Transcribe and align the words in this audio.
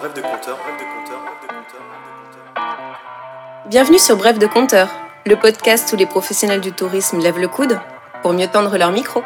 bref 0.00 0.14
de 0.14 0.22
compteur, 0.22 0.56
bref 0.56 0.76
de 0.78 0.84
compteur, 0.94 1.20
bref 1.20 1.36
de 1.42 1.46
compteur, 1.46 1.80
bref 1.86 2.00
de 2.00 2.54
compteur. 2.54 3.68
Bienvenue 3.68 3.98
sur 3.98 4.16
Bref 4.16 4.38
de 4.38 4.46
Compteur, 4.46 4.88
le 5.26 5.36
podcast 5.36 5.92
où 5.92 5.96
les 5.96 6.06
professionnels 6.06 6.62
du 6.62 6.72
tourisme 6.72 7.18
lèvent 7.18 7.38
le 7.38 7.48
coude 7.48 7.78
pour 8.22 8.32
mieux 8.32 8.46
tendre 8.46 8.78
leur 8.78 8.92
micro. 8.92 9.22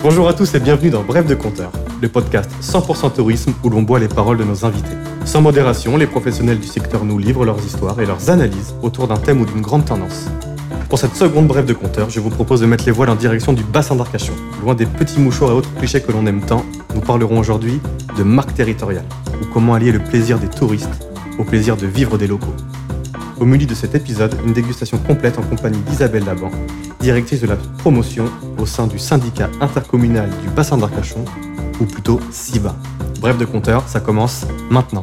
Bonjour 0.00 0.28
à 0.28 0.34
tous 0.34 0.52
et 0.56 0.58
bienvenue 0.58 0.90
dans 0.90 1.04
Bref 1.04 1.26
de 1.26 1.36
compteur, 1.36 1.70
le 2.02 2.08
podcast 2.08 2.50
100% 2.60 3.14
tourisme 3.14 3.54
où 3.62 3.70
l'on 3.70 3.82
boit 3.82 4.00
les 4.00 4.08
paroles 4.08 4.38
de 4.38 4.42
nos 4.42 4.64
invités. 4.64 4.96
Sans 5.24 5.42
modération, 5.42 5.96
les 5.96 6.08
professionnels 6.08 6.58
du 6.58 6.66
secteur 6.66 7.04
nous 7.04 7.20
livrent 7.20 7.44
leurs 7.44 7.64
histoires 7.64 8.00
et 8.00 8.06
leurs 8.06 8.28
analyses 8.28 8.74
autour 8.82 9.06
d'un 9.06 9.18
thème 9.18 9.40
ou 9.40 9.46
d'une 9.46 9.62
grande 9.62 9.84
tendance. 9.84 10.26
Pour 10.88 10.98
cette 10.98 11.14
seconde 11.14 11.46
brève 11.46 11.66
de 11.66 11.72
compteur, 11.72 12.10
je 12.10 12.18
vous 12.18 12.30
propose 12.30 12.60
de 12.60 12.66
mettre 12.66 12.84
les 12.86 12.92
voiles 12.92 13.10
en 13.10 13.14
direction 13.14 13.52
du 13.52 13.62
bassin 13.62 13.94
d'Arcachon. 13.94 14.34
Loin 14.60 14.74
des 14.74 14.86
petits 14.86 15.20
mouchoirs 15.20 15.52
et 15.52 15.54
autres 15.54 15.72
clichés 15.74 16.00
que 16.00 16.10
l'on 16.10 16.26
aime 16.26 16.40
tant, 16.40 16.64
nous 16.96 17.00
parlerons 17.00 17.38
aujourd'hui 17.38 17.80
de 18.16 18.22
marque 18.22 18.54
territoriale, 18.54 19.04
ou 19.42 19.46
comment 19.52 19.74
allier 19.74 19.92
le 19.92 19.98
plaisir 19.98 20.38
des 20.38 20.48
touristes 20.48 21.06
au 21.38 21.44
plaisir 21.44 21.76
de 21.76 21.86
vivre 21.86 22.18
des 22.18 22.26
locaux. 22.26 22.54
Au 23.38 23.44
milieu 23.44 23.66
de 23.66 23.74
cet 23.74 23.94
épisode, 23.94 24.34
une 24.46 24.54
dégustation 24.54 24.98
complète 24.98 25.38
en 25.38 25.42
compagnie 25.42 25.80
d'Isabelle 25.80 26.24
Laban, 26.24 26.50
directrice 27.00 27.42
de 27.42 27.46
la 27.46 27.56
promotion 27.78 28.24
au 28.58 28.64
sein 28.64 28.86
du 28.86 28.98
syndicat 28.98 29.50
intercommunal 29.60 30.30
du 30.42 30.48
bassin 30.48 30.78
d'Arcachon, 30.78 31.24
ou 31.80 31.84
plutôt 31.84 32.18
SIBA. 32.30 32.74
Bref 33.20 33.36
de 33.36 33.44
compteur, 33.44 33.86
ça 33.88 34.00
commence 34.00 34.46
maintenant. 34.70 35.02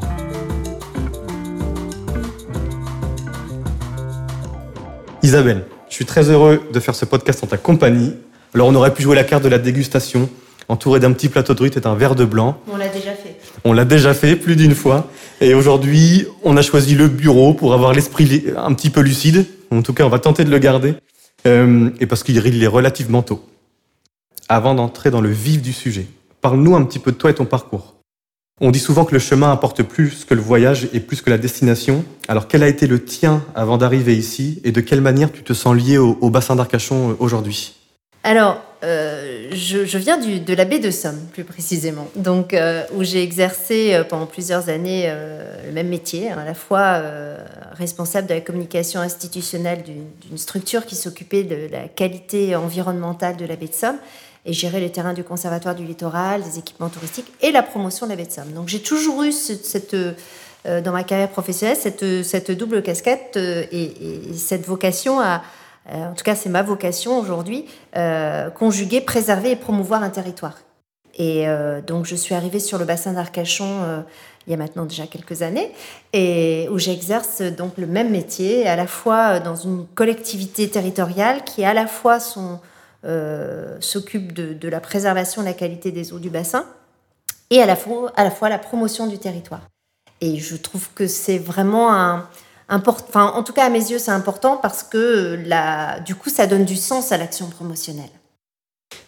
Isabelle, 5.22 5.66
je 5.90 5.96
suis 5.96 6.06
très 6.06 6.30
heureux 6.30 6.62
de 6.74 6.80
faire 6.80 6.96
ce 6.96 7.06
podcast 7.06 7.44
en 7.44 7.48
ta 7.48 7.58
compagnie. 7.58 8.14
Alors 8.56 8.68
on 8.68 8.76
aurait 8.76 8.94
pu 8.94 9.04
jouer 9.04 9.16
la 9.16 9.24
carte 9.24 9.44
de 9.44 9.50
la 9.50 9.60
dégustation, 9.60 10.28
entouré 10.68 11.00
d'un 11.00 11.14
petit 11.14 11.30
plateau 11.30 11.54
de 11.54 11.60
truite 11.60 11.78
et 11.78 11.82
d'un 11.82 11.96
verre 11.96 12.16
de 12.16 12.26
blanc. 12.26 12.58
On 12.72 12.78
l'a 12.78 12.90
déjà. 12.90 13.13
On 13.66 13.74
l'a 13.74 13.86
déjà 13.86 14.14
fait 14.14 14.36
plus 14.36 14.56
d'une 14.56 14.76
fois. 14.76 15.10
Et 15.40 15.54
aujourd'hui, 15.54 16.26
on 16.44 16.58
a 16.58 16.62
choisi 16.62 16.96
le 16.96 17.08
bureau 17.08 17.54
pour 17.54 17.74
avoir 17.74 17.94
l'esprit 17.94 18.46
un 18.58 18.74
petit 18.74 18.90
peu 18.90 19.02
lucide. 19.02 19.46
En 19.72 19.82
tout 19.82 19.94
cas, 19.94 20.06
on 20.06 20.10
va 20.10 20.20
tenter 20.20 20.44
de 20.44 20.52
le 20.52 20.60
garder. 20.60 20.96
Euh, 21.46 21.90
et 22.00 22.06
parce 22.06 22.24
qu'il 22.24 22.38
est 22.38 22.68
relativement 22.68 23.22
tôt. 23.22 23.44
Avant 24.50 24.76
d'entrer 24.76 25.12
dans 25.12 25.22
le 25.22 25.30
vif 25.30 25.62
du 25.62 25.74
sujet, 25.74 26.08
parle-nous 26.42 26.76
un 26.76 26.84
petit 26.84 27.00
peu 27.00 27.12
de 27.12 27.18
toi 27.18 27.30
et 27.30 27.34
ton 27.34 27.46
parcours. 27.46 27.96
On 28.62 28.72
dit 28.72 28.80
souvent 28.80 29.04
que 29.04 29.14
le 29.14 29.20
chemin 29.20 29.52
apporte 29.52 29.82
plus 29.82 30.26
que 30.26 30.34
le 30.34 30.42
voyage 30.42 30.88
et 30.94 31.00
plus 31.00 31.22
que 31.22 31.30
la 31.30 31.38
destination. 31.38 32.06
Alors, 32.28 32.48
quel 32.48 32.64
a 32.64 32.68
été 32.68 32.86
le 32.86 33.04
tien 33.04 33.44
avant 33.56 33.78
d'arriver 33.78 34.16
ici 34.16 34.62
et 34.64 34.72
de 34.72 34.80
quelle 34.80 35.02
manière 35.02 35.32
tu 35.32 35.44
te 35.44 35.54
sens 35.54 35.76
lié 35.76 35.98
au, 35.98 36.18
au 36.22 36.30
bassin 36.30 36.56
d'Arcachon 36.56 37.12
euh, 37.12 37.16
aujourd'hui? 37.20 37.74
Alors, 38.24 38.62
euh, 38.84 39.50
je, 39.54 39.98
viens 39.98 40.18
de 40.18 40.54
la 40.54 40.66
baie 40.66 40.80
de 40.80 40.92
Somme, 40.92 41.20
plus 41.32 41.46
précisément, 41.46 42.08
donc 42.16 42.54
euh, 42.54 42.84
où 42.94 43.04
j'ai 43.04 43.24
exercé 43.24 43.94
euh, 43.94 44.04
pendant 44.04 44.26
plusieurs 44.26 44.68
années 44.70 45.10
le 45.66 45.72
même 45.72 45.88
métier, 45.88 46.30
hein, 46.30 46.38
à 46.40 46.46
la 46.46 46.54
fois 46.54 47.02
responsable 47.74 48.28
de 48.28 48.34
la 48.34 48.42
communication 48.42 49.00
institutionnelle 49.00 49.84
d'une 49.84 50.38
structure 50.38 50.86
qui 50.86 50.96
s'occupait 50.96 51.44
de 51.44 51.70
la 51.72 51.88
qualité 51.88 52.56
environnementale 52.56 53.38
de 53.38 53.46
la 53.46 53.56
baie 53.56 53.68
de 53.68 53.74
Somme 53.74 53.98
et 54.46 54.52
gérer 54.52 54.82
les 54.82 54.92
terrains 54.92 55.14
du 55.14 55.24
conservatoire 55.24 55.74
du 55.76 55.86
littoral, 55.86 56.44
des 56.44 56.60
équipements 56.60 56.90
touristiques 56.90 57.32
et 57.42 57.52
la 57.52 57.64
promotion 57.64 58.06
de 58.06 58.12
la 58.12 58.18
baie 58.18 58.26
de 58.26 58.32
Somme. 58.32 58.52
Donc 58.54 58.68
j'ai 58.68 58.82
toujours 58.82 59.24
eu 59.24 59.32
ce- 59.32 59.54
cette, 59.56 59.96
dans 60.66 60.92
ma 60.92 61.04
carrière 61.04 61.30
professionnelle 61.30 61.78
cette, 61.78 62.52
double 62.52 62.84
casquette 62.84 63.38
et, 63.38 63.84
et 63.84 64.34
cette 64.36 64.66
vocation 64.66 65.22
à, 65.22 65.42
euh, 65.92 66.10
en 66.10 66.14
tout 66.14 66.24
cas 66.24 66.36
c'est 66.36 66.50
ma 66.50 66.64
vocation 66.64 67.20
aujourd'hui, 67.20 67.66
euh, 67.98 68.50
conjuguer, 68.50 69.02
préserver 69.02 69.52
et 69.52 69.56
promouvoir 69.56 70.04
un 70.04 70.10
territoire. 70.10 70.58
Et 71.16 71.48
euh, 71.48 71.82
donc 71.82 72.06
je 72.06 72.16
suis 72.16 72.34
arrivée 72.34 72.60
sur 72.60 72.78
le 72.78 72.86
bassin 72.86 73.14
d'Arcachon 73.14 74.04
il 74.46 74.52
y 74.52 74.54
a 74.54 74.58
maintenant 74.58 74.84
déjà 74.84 75.08
quelques 75.08 75.42
années, 75.42 75.72
et 76.12 76.68
où 76.70 76.78
j'exerce 76.78 77.42
donc 77.42 77.78
le 77.78 77.88
même 77.88 78.10
métier, 78.10 78.68
à 78.68 78.76
la 78.76 78.88
fois 78.88 79.40
dans 79.40 79.56
une 79.56 79.88
collectivité 79.88 80.70
territoriale 80.70 81.46
qui 81.46 81.64
à 81.64 81.74
la 81.74 81.88
fois 81.88 82.20
s'occupe 83.80 84.34
de, 84.34 84.68
la 84.68 84.82
préservation 84.82 85.42
de 85.42 85.48
la 85.48 85.54
qualité 85.54 85.94
des 85.94 86.12
eaux 86.12 86.20
du 86.20 86.30
bassin, 86.30 86.66
et 87.52 87.62
à 87.62 87.66
la 87.66 87.78
fois, 87.78 88.12
à 88.18 88.26
la, 88.26 88.32
fois 88.32 88.50
la 88.50 88.60
promotion 88.60 89.08
du 89.08 89.18
territoire. 89.18 89.62
Et 90.20 90.40
je 90.40 90.58
trouve 90.58 90.90
que 90.94 91.08
c'est 91.08 91.38
vraiment 91.38 91.94
un, 91.94 92.28
enfin, 92.70 93.34
en 93.36 93.44
tout 93.44 93.54
cas 93.54 93.66
à 93.66 93.70
mes 93.70 93.92
yeux, 93.92 94.00
c'est 94.00 94.12
important 94.12 94.58
parce 94.58 94.84
que 94.84 95.40
la, 95.46 96.00
du 96.02 96.16
coup, 96.16 96.30
ça 96.30 96.48
donne 96.48 96.66
du 96.66 96.76
sens 96.76 97.12
à 97.12 97.18
l'action 97.18 97.48
promotionnelle. 97.48 98.10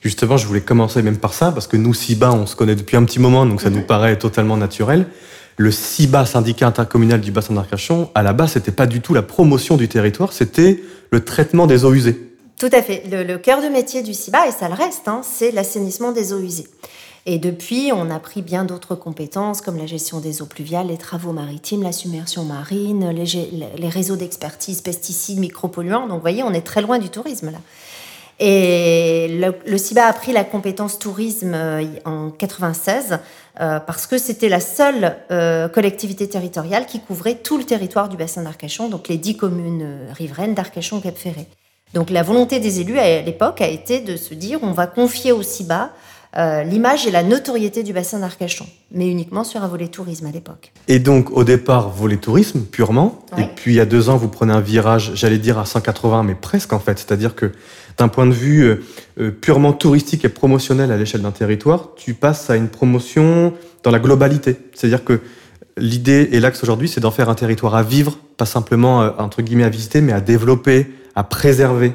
Justement, 0.01 0.37
je 0.37 0.47
voulais 0.47 0.61
commencer 0.61 1.01
même 1.01 1.17
par 1.17 1.33
ça, 1.33 1.51
parce 1.51 1.67
que 1.67 1.77
nous, 1.77 1.93
SIBA, 1.93 2.31
on 2.31 2.45
se 2.45 2.55
connaît 2.55 2.75
depuis 2.75 2.97
un 2.97 3.03
petit 3.03 3.19
moment, 3.19 3.45
donc 3.45 3.61
ça 3.61 3.69
nous 3.69 3.81
paraît 3.81 4.17
totalement 4.17 4.57
naturel. 4.57 5.07
Le 5.57 5.71
SIBA, 5.71 6.25
syndicat 6.25 6.67
intercommunal 6.67 7.21
du 7.21 7.31
bassin 7.31 7.53
d'Arcachon, 7.53 8.09
à 8.13 8.23
la 8.23 8.33
base, 8.33 8.53
c'était 8.53 8.71
pas 8.71 8.87
du 8.87 9.01
tout 9.01 9.13
la 9.13 9.21
promotion 9.21 9.77
du 9.77 9.87
territoire, 9.87 10.33
c'était 10.33 10.83
le 11.11 11.23
traitement 11.23 11.65
des 11.65 11.85
eaux 11.85 11.93
usées. 11.93 12.19
Tout 12.59 12.69
à 12.71 12.81
fait. 12.81 13.03
Le, 13.09 13.23
le 13.23 13.37
cœur 13.37 13.61
de 13.61 13.67
métier 13.67 14.01
du 14.03 14.13
CIBA, 14.13 14.47
et 14.47 14.51
ça 14.51 14.67
le 14.67 14.73
reste, 14.73 15.07
hein, 15.07 15.21
c'est 15.23 15.51
l'assainissement 15.51 16.11
des 16.11 16.33
eaux 16.33 16.39
usées. 16.39 16.67
Et 17.27 17.39
depuis, 17.39 17.91
on 17.91 18.11
a 18.11 18.19
pris 18.19 18.43
bien 18.43 18.65
d'autres 18.65 18.93
compétences 18.93 19.61
comme 19.61 19.77
la 19.77 19.87
gestion 19.87 20.19
des 20.19 20.43
eaux 20.43 20.45
pluviales, 20.45 20.87
les 20.87 20.97
travaux 20.97 21.31
maritimes, 21.31 21.81
la 21.81 21.91
submersion 21.91 22.43
marine, 22.43 23.09
les, 23.09 23.89
réseaux 23.89 24.15
d'expertise, 24.15 24.81
pesticides, 24.81 25.39
micropolluants. 25.39 26.07
Donc, 26.07 26.17
vous 26.17 26.21
voyez, 26.21 26.43
on 26.43 26.53
est 26.53 26.61
très 26.61 26.81
loin 26.81 26.99
du 26.99 27.09
tourisme 27.09 27.51
là. 27.51 27.57
Et 28.37 29.29
le, 29.65 29.77
CIBA 29.77 30.05
a 30.05 30.13
pris 30.13 30.33
la 30.33 30.43
compétence 30.43 30.99
tourisme 30.99 31.53
euh, 31.53 31.85
en 32.03 32.31
96 32.31 33.19
euh, 33.61 33.79
parce 33.79 34.07
que 34.07 34.17
c'était 34.17 34.49
la 34.49 34.59
seule 34.59 35.15
euh, 35.31 35.69
collectivité 35.69 36.27
territoriale 36.27 36.85
qui 36.85 36.99
couvrait 36.99 37.35
tout 37.35 37.57
le 37.57 37.63
territoire 37.63 38.09
du 38.09 38.17
bassin 38.17 38.43
d'Arcachon, 38.43 38.89
donc 38.89 39.07
les 39.07 39.17
dix 39.17 39.37
communes 39.37 39.87
riveraines 40.11 40.53
d'Arcachon, 40.53 40.99
Cap 40.99 41.15
Ferré. 41.17 41.47
Donc 41.93 42.09
la 42.09 42.23
volonté 42.23 42.59
des 42.59 42.81
élus 42.81 42.99
à 42.99 43.21
l'époque 43.21 43.61
a 43.61 43.69
été 43.69 44.01
de 44.01 44.17
se 44.17 44.33
dire 44.33 44.59
on 44.63 44.73
va 44.73 44.85
confier 44.85 45.31
au 45.31 45.41
CIBA 45.41 45.91
euh, 46.37 46.63
l'image 46.63 47.07
et 47.07 47.11
la 47.11 47.23
notoriété 47.23 47.83
du 47.83 47.93
bassin 47.93 48.19
d'Arcachon, 48.19 48.65
mais 48.91 49.07
uniquement 49.07 49.43
sur 49.43 49.63
un 49.63 49.67
volet 49.67 49.87
tourisme 49.87 50.25
à 50.25 50.31
l'époque. 50.31 50.73
Et 50.87 50.99
donc, 50.99 51.31
au 51.31 51.43
départ, 51.43 51.89
volet 51.89 52.17
tourisme, 52.17 52.61
purement. 52.61 53.19
Ouais. 53.37 53.43
Et 53.43 53.47
puis, 53.55 53.73
il 53.73 53.77
y 53.77 53.79
a 53.79 53.85
deux 53.85 54.09
ans, 54.09 54.17
vous 54.17 54.27
prenez 54.27 54.53
un 54.53 54.61
virage, 54.61 55.11
j'allais 55.15 55.37
dire 55.37 55.57
à 55.57 55.65
180, 55.65 56.23
mais 56.23 56.35
presque 56.35 56.73
en 56.73 56.79
fait. 56.79 56.99
C'est-à-dire 56.99 57.35
que 57.35 57.51
d'un 57.97 58.07
point 58.07 58.25
de 58.25 58.33
vue 58.33 58.63
euh, 58.63 58.83
euh, 59.19 59.31
purement 59.31 59.73
touristique 59.73 60.25
et 60.25 60.29
promotionnel 60.29 60.91
à 60.91 60.97
l'échelle 60.97 61.21
d'un 61.21 61.31
territoire, 61.31 61.91
tu 61.95 62.13
passes 62.13 62.49
à 62.49 62.55
une 62.55 62.67
promotion 62.67 63.53
dans 63.83 63.91
la 63.91 63.99
globalité. 63.99 64.57
C'est-à-dire 64.73 65.03
que 65.03 65.21
l'idée 65.77 66.29
et 66.31 66.39
l'axe 66.39 66.61
aujourd'hui, 66.63 66.89
c'est 66.89 67.01
d'en 67.01 67.11
faire 67.11 67.29
un 67.29 67.35
territoire 67.35 67.75
à 67.75 67.83
vivre, 67.83 68.17
pas 68.37 68.45
simplement, 68.45 69.01
euh, 69.01 69.11
entre 69.17 69.41
guillemets, 69.41 69.63
à 69.63 69.69
visiter, 69.69 70.01
mais 70.01 70.13
à 70.13 70.21
développer, 70.21 70.87
à 71.15 71.23
préserver. 71.23 71.93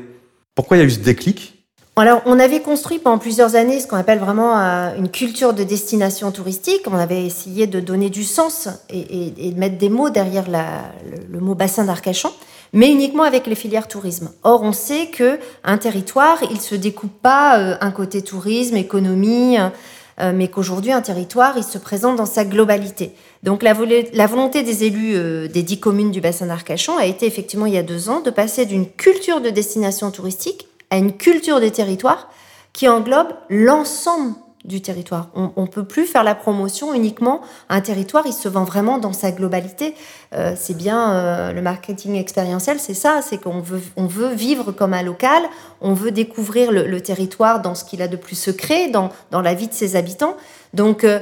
Pourquoi 0.55 0.77
il 0.77 0.81
y 0.81 0.83
a 0.83 0.87
eu 0.87 0.91
ce 0.91 1.01
déclic? 1.01 1.60
Alors, 2.01 2.23
on 2.25 2.41
avait 2.41 2.61
construit 2.61 2.99
pendant 2.99 3.19
plusieurs 3.19 3.57
années 3.57 3.79
ce 3.79 3.87
qu'on 3.87 3.99
appelle 3.99 4.21
vraiment 4.21 4.59
euh, 4.59 4.97
une 4.97 5.11
culture 5.11 5.53
de 5.53 5.65
destination 5.65 6.33
touristique. 6.33 6.81
On 6.91 6.97
avait 6.97 7.27
essayé 7.27 7.67
de 7.67 7.79
donner 7.79 8.09
du 8.09 8.25
sens 8.25 8.71
et, 8.89 9.51
de 9.53 9.61
mettre 9.61 9.77
des 9.77 9.91
mots 9.91 10.09
derrière 10.09 10.47
le, 10.49 11.41
mot 11.41 11.55
bassin 11.55 11.85
d'Arcachon, 11.85 12.33
mais 12.73 12.91
uniquement 12.91 13.25
avec 13.25 13.47
les 13.47 13.55
filières 13.55 13.87
tourisme. 13.87 14.31
Or, 14.45 14.63
on 14.63 14.73
sait 14.73 15.09
que 15.09 15.39
un 15.63 15.77
territoire, 15.77 16.39
il 16.51 16.59
se 16.59 16.75
découpe 16.75 17.21
pas 17.21 17.59
euh, 17.59 17.77
un 17.83 17.91
côté 17.91 18.23
tourisme, 18.23 18.77
économie, 18.77 19.59
euh, 19.59 20.33
mais 20.35 20.49
qu'aujourd'hui, 20.49 20.93
un 20.93 21.03
territoire, 21.03 21.59
il 21.59 21.65
se 21.65 21.77
présente 21.77 22.17
dans 22.17 22.25
sa 22.25 22.47
globalité. 22.47 23.13
Donc, 23.43 23.63
la, 23.63 23.75
volonté 23.75 24.63
des 24.63 24.85
élus 24.85 25.49
des 25.51 25.63
dix 25.63 25.79
communes 25.79 26.13
du 26.13 26.23
bassin 26.23 26.47
d'Arcachon 26.47 26.97
a 26.97 27.05
été 27.05 27.27
effectivement, 27.27 27.67
il 27.67 27.75
y 27.75 27.79
a 27.79 27.83
deux 27.83 28.09
ans, 28.09 28.21
de 28.21 28.31
passer 28.31 28.65
d'une 28.65 28.87
culture 28.87 29.43
de 29.43 29.51
destination 29.51 30.11
touristique 30.11 30.70
à 30.91 30.97
une 30.97 31.17
culture 31.17 31.61
des 31.61 31.71
territoires 31.71 32.29
qui 32.73 32.89
englobe 32.89 33.29
l'ensemble 33.49 34.35
du 34.65 34.83
territoire. 34.83 35.29
On 35.35 35.63
ne 35.63 35.67
peut 35.67 35.85
plus 35.85 36.05
faire 36.05 36.23
la 36.23 36.35
promotion 36.35 36.93
uniquement. 36.93 37.41
Un 37.71 37.81
territoire, 37.81 38.25
il 38.27 38.33
se 38.35 38.47
vend 38.47 38.65
vraiment 38.65 38.99
dans 38.99 39.15
sa 39.15 39.33
globalité. 39.33 39.95
Euh, 40.35 40.53
c'est 40.55 40.77
bien 40.77 41.13
euh, 41.13 41.53
le 41.53 41.63
marketing 41.63 42.17
expérientiel, 42.17 42.79
c'est 42.79 42.95
ça, 42.95 43.21
c'est 43.23 43.39
qu'on 43.39 43.61
veut, 43.61 43.81
on 43.97 44.05
veut 44.05 44.29
vivre 44.29 44.71
comme 44.73 44.93
un 44.93 45.03
local, 45.03 45.43
on 45.81 45.95
veut 45.95 46.11
découvrir 46.11 46.73
le, 46.73 47.01
territoire 47.01 47.63
dans 47.63 47.75
ce 47.75 47.85
qu'il 47.85 48.03
a 48.03 48.09
de 48.09 48.17
plus 48.17 48.37
secret, 48.37 48.89
dans, 48.89 49.09
dans 49.31 49.41
la 49.41 49.55
vie 49.55 49.67
de 49.67 49.73
ses 49.73 49.97
habitants. 49.97 50.37
Donc, 50.75 51.05
euh, 51.05 51.21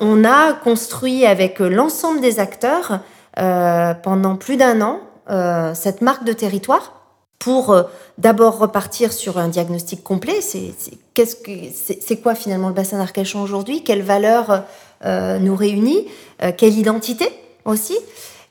on 0.00 0.24
a 0.24 0.52
construit 0.52 1.24
avec 1.24 1.60
l'ensemble 1.60 2.20
des 2.20 2.38
acteurs 2.38 3.00
pendant 4.02 4.34
plus 4.34 4.56
d'un 4.56 4.80
an 4.80 5.00
cette 5.74 6.02
marque 6.02 6.24
de 6.24 6.32
territoire 6.32 6.97
pour 7.38 7.70
euh, 7.70 7.84
d'abord 8.18 8.58
repartir 8.58 9.12
sur 9.12 9.38
un 9.38 9.48
diagnostic 9.48 10.02
complet. 10.02 10.40
C'est 10.40 10.74
c'est 12.00 12.16
quoi 12.18 12.34
finalement 12.34 12.68
le 12.68 12.74
bassin 12.74 12.98
d'Arcachon 12.98 13.42
aujourd'hui? 13.42 13.82
Quelles 13.82 14.02
valeurs 14.02 14.64
euh, 15.04 15.38
nous 15.38 15.56
réunit? 15.56 16.06
Euh, 16.42 16.52
Quelle 16.56 16.78
identité 16.78 17.28
aussi? 17.64 17.96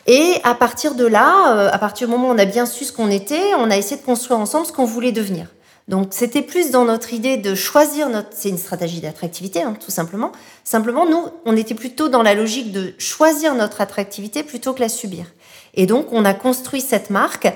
Et 0.06 0.36
à 0.44 0.56
partir 0.56 0.96
de 0.96 1.06
là, 1.06 1.58
euh, 1.58 1.70
à 1.72 1.78
partir 1.78 2.08
du 2.08 2.14
moment 2.14 2.30
où 2.30 2.34
on 2.34 2.38
a 2.38 2.46
bien 2.46 2.66
su 2.66 2.86
ce 2.86 2.94
qu'on 2.94 3.12
était, 3.12 3.54
on 3.58 3.70
a 3.70 3.78
essayé 3.78 4.00
de 4.00 4.06
construire 4.06 4.40
ensemble 4.40 4.66
ce 4.66 4.72
qu'on 4.72 4.86
voulait 4.86 5.12
devenir. 5.12 5.48
Donc 5.88 6.10
c'était 6.12 6.42
plus 6.42 6.72
dans 6.72 6.84
notre 6.84 7.14
idée 7.14 7.38
de 7.38 7.56
choisir 7.56 8.10
notre... 8.10 8.30
C'est 8.32 8.50
une 8.50 8.58
stratégie 8.58 9.00
d'attractivité, 9.00 9.62
hein, 9.62 9.76
tout 9.80 9.92
simplement. 9.92 10.32
Simplement, 10.66 11.06
nous, 11.06 11.26
on 11.46 11.56
était 11.56 11.76
plutôt 11.76 12.10
dans 12.10 12.24
la 12.24 12.34
logique 12.34 12.72
de 12.74 12.94
choisir 12.98 13.56
notre 13.56 13.80
attractivité 13.80 14.44
plutôt 14.44 14.74
que 14.74 14.82
la 14.82 14.90
subir. 14.90 15.26
Et 15.74 15.86
donc, 15.86 16.08
on 16.12 16.26
a 16.26 16.34
construit 16.34 16.82
cette 16.82 17.10
marque 17.10 17.48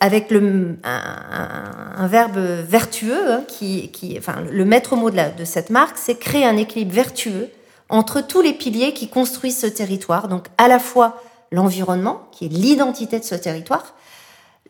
avec 0.00 0.32
un, 0.32 2.06
verbe 2.06 2.38
vertueux, 2.38 3.32
hein, 3.32 3.44
qui, 3.46 4.16
enfin, 4.18 4.36
le 4.50 4.64
maître 4.64 4.96
mot 4.96 5.10
de, 5.10 5.36
de 5.36 5.44
cette 5.44 5.70
marque, 5.70 5.98
c'est 5.98 6.16
créer 6.16 6.44
un 6.44 6.56
équilibre 6.56 6.92
vertueux 6.92 7.50
entre 7.88 8.20
tous 8.20 8.40
les 8.40 8.52
piliers 8.52 8.92
qui 8.92 9.08
construisent 9.08 9.58
ce 9.58 9.66
territoire. 9.66 10.28
Donc, 10.28 10.46
à 10.58 10.68
la 10.68 10.78
fois 10.78 11.22
l'environnement, 11.52 12.28
qui 12.32 12.46
est 12.46 12.48
l'identité 12.48 13.18
de 13.18 13.24
ce 13.24 13.34
territoire, 13.34 13.94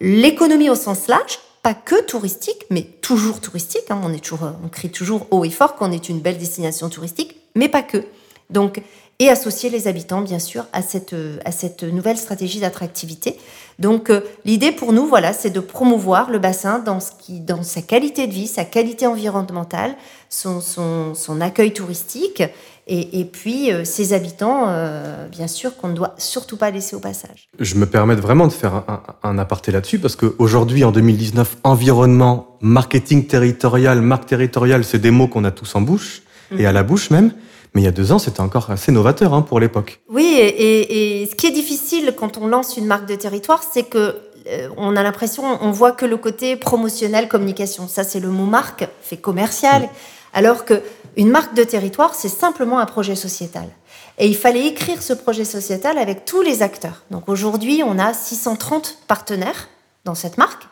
l'économie 0.01 0.69
au 0.69 0.75
sens 0.75 1.09
large, 1.09 1.39
pas 1.63 1.75
que 1.75 2.01
touristique, 2.05 2.65
mais 2.71 2.83
toujours 2.83 3.41
touristique. 3.41 3.91
Hein. 3.91 4.01
on, 4.05 4.13
est 4.13 4.33
on 4.33 4.69
crie 4.69 4.91
toujours 4.91 5.27
haut 5.31 5.45
et 5.45 5.51
fort 5.51 5.75
qu'on 5.75 5.91
est 5.91 6.09
une 6.09 6.21
belle 6.21 6.39
destination 6.39 6.89
touristique, 6.89 7.41
mais 7.55 7.69
pas 7.69 7.83
que. 7.83 8.05
Donc, 8.51 8.81
et 9.19 9.29
associer 9.31 9.71
les 9.71 9.89
habitants, 9.89 10.21
bien 10.21 10.39
sûr, 10.39 10.67
à 10.73 10.83
cette, 10.83 11.15
à 11.45 11.53
cette 11.53 11.83
nouvelle 11.83 12.19
stratégie 12.19 12.61
d'attractivité. 12.61 13.39
Donc, 13.79 14.11
euh, 14.11 14.21
l'idée 14.45 14.73
pour 14.73 14.93
nous, 14.93 15.07
voilà, 15.07 15.33
c'est 15.33 15.51
de 15.51 15.61
promouvoir 15.61 16.31
le 16.31 16.39
bassin 16.39 16.79
dans, 16.79 17.01
ce 17.01 17.11
qui, 17.19 17.41
dans 17.41 17.63
sa 17.63 17.83
qualité 17.83 18.27
de 18.27 18.33
vie, 18.33 18.47
sa 18.47 18.65
qualité 18.65 19.07
environnementale, 19.07 19.97
son, 20.31 20.61
son, 20.61 21.15
son 21.15 21.41
accueil 21.41 21.73
touristique 21.73 22.43
et, 22.89 23.25
puis 23.25 23.73
euh, 23.73 23.85
ces 23.85 24.13
habitants, 24.13 24.67
euh, 24.69 25.27
bien 25.29 25.49
sûr, 25.49 25.77
qu'on 25.77 25.89
ne 25.89 25.95
doit 25.95 26.15
surtout 26.19 26.57
pas 26.57 26.71
laisser 26.71 26.95
au 26.95 27.01
passage. 27.01 27.49
Je 27.59 27.75
me 27.75 27.85
permets 27.85 28.15
vraiment 28.15 28.47
de 28.47 28.53
faire 28.53 28.85
un, 29.25 29.39
aparté 29.39 29.73
là-dessus, 29.73 29.99
parce 29.99 30.15
qu'aujourd'hui, 30.15 30.85
en 30.85 30.93
2019, 30.93 31.57
environnement, 31.65 32.57
marketing 32.61 33.27
territorial, 33.27 34.01
marque 34.03 34.27
territoriale, 34.27 34.85
c'est 34.85 35.01
des 35.01 35.11
mots 35.11 35.27
qu'on 35.27 35.43
a 35.43 35.51
tous 35.51 35.75
en 35.75 35.81
bouche, 35.81 36.23
et 36.57 36.65
à 36.65 36.71
la 36.71 36.85
bouche 36.85 37.11
même. 37.11 37.33
Mais 37.77 37.83
il 37.83 37.85
y 37.85 37.89
a 37.89 37.93
deux 37.93 38.11
ans, 38.11 38.19
c'était 38.19 38.41
encore 38.41 38.71
assez 38.71 38.91
novateur 38.91 39.35
hein, 39.35 39.43
pour 39.43 39.61
l'époque. 39.61 40.01
Oui, 40.09 40.39
et, 40.41 41.29
ce 41.31 41.35
qui 41.35 41.47
est 41.47 41.51
difficile 41.51 42.15
quand 42.17 42.39
on 42.39 42.47
lance 42.47 42.79
une 42.79 42.87
marque 42.87 43.05
de 43.05 43.15
territoire, 43.15 43.63
c'est 43.71 43.83
que 43.83 44.17
euh, 44.49 44.71
on 44.79 44.97
a 44.97 45.03
l'impression, 45.03 45.59
on 45.61 45.73
voit 45.73 45.93
que 45.93 46.07
le 46.07 46.17
côté 46.17 46.57
promotionnel, 46.57 47.29
communication. 47.29 47.87
Ça, 47.87 48.03
c'est 48.03 48.19
le 48.19 48.31
mot 48.31 48.47
marque, 48.47 48.89
fait 49.03 49.19
commercial. 49.19 49.91
Alors 50.33 50.65
que 50.65 50.81
une 51.19 51.29
marque 51.29 51.53
de 51.53 51.65
territoire, 51.65 52.15
c'est 52.15 52.31
simplement 52.31 52.79
un 52.79 52.87
projet 52.87 53.15
sociétal. 53.15 53.69
Et 54.17 54.27
il 54.27 54.37
fallait 54.37 54.69
écrire 54.69 55.03
ce 55.03 55.13
projet 55.13 55.45
sociétal 55.45 55.99
avec 55.99 56.25
tous 56.25 56.41
les 56.41 56.63
acteurs. 56.63 57.03
Donc 57.11 57.29
aujourd'hui, 57.29 57.83
on 57.85 57.99
a 57.99 58.15
630 58.15 59.01
partenaires 59.07 59.69
dans 60.07 60.15
cette 60.15 60.39
marque 60.39 60.67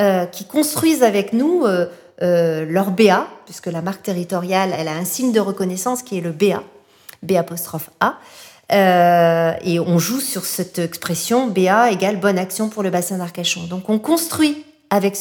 euh, 0.00 0.26
qui 0.26 0.46
construisent 0.46 1.04
avec 1.04 1.32
nous 1.32 1.64
euh, 1.64 1.86
euh, 2.22 2.64
leur 2.68 2.90
BA, 2.90 3.26
puisque 3.44 3.66
la 3.66 3.82
marque 3.82 4.02
territoriale, 4.02 4.70
elle 4.76 4.88
a 4.88 4.94
un 4.94 5.04
signe 5.04 5.32
de 5.32 5.40
reconnaissance 5.40 6.02
qui 6.02 6.18
est 6.18 6.20
le 6.20 6.32
BA, 6.32 6.62
B 7.22 7.32
apostrophe 7.32 7.90
A. 8.00 8.18
et 8.70 9.80
on 9.80 9.98
joue 9.98 10.20
sur 10.20 10.44
cette 10.44 10.78
expression 10.78 11.48
BA 11.48 11.90
égale 11.90 12.18
bonne 12.18 12.38
action 12.38 12.68
pour 12.68 12.82
le 12.82 12.90
bassin 12.90 13.18
d'Arcachon. 13.18 13.64
Donc 13.64 13.88
on 13.88 13.98
construit 13.98 14.64
avec, 14.90 15.16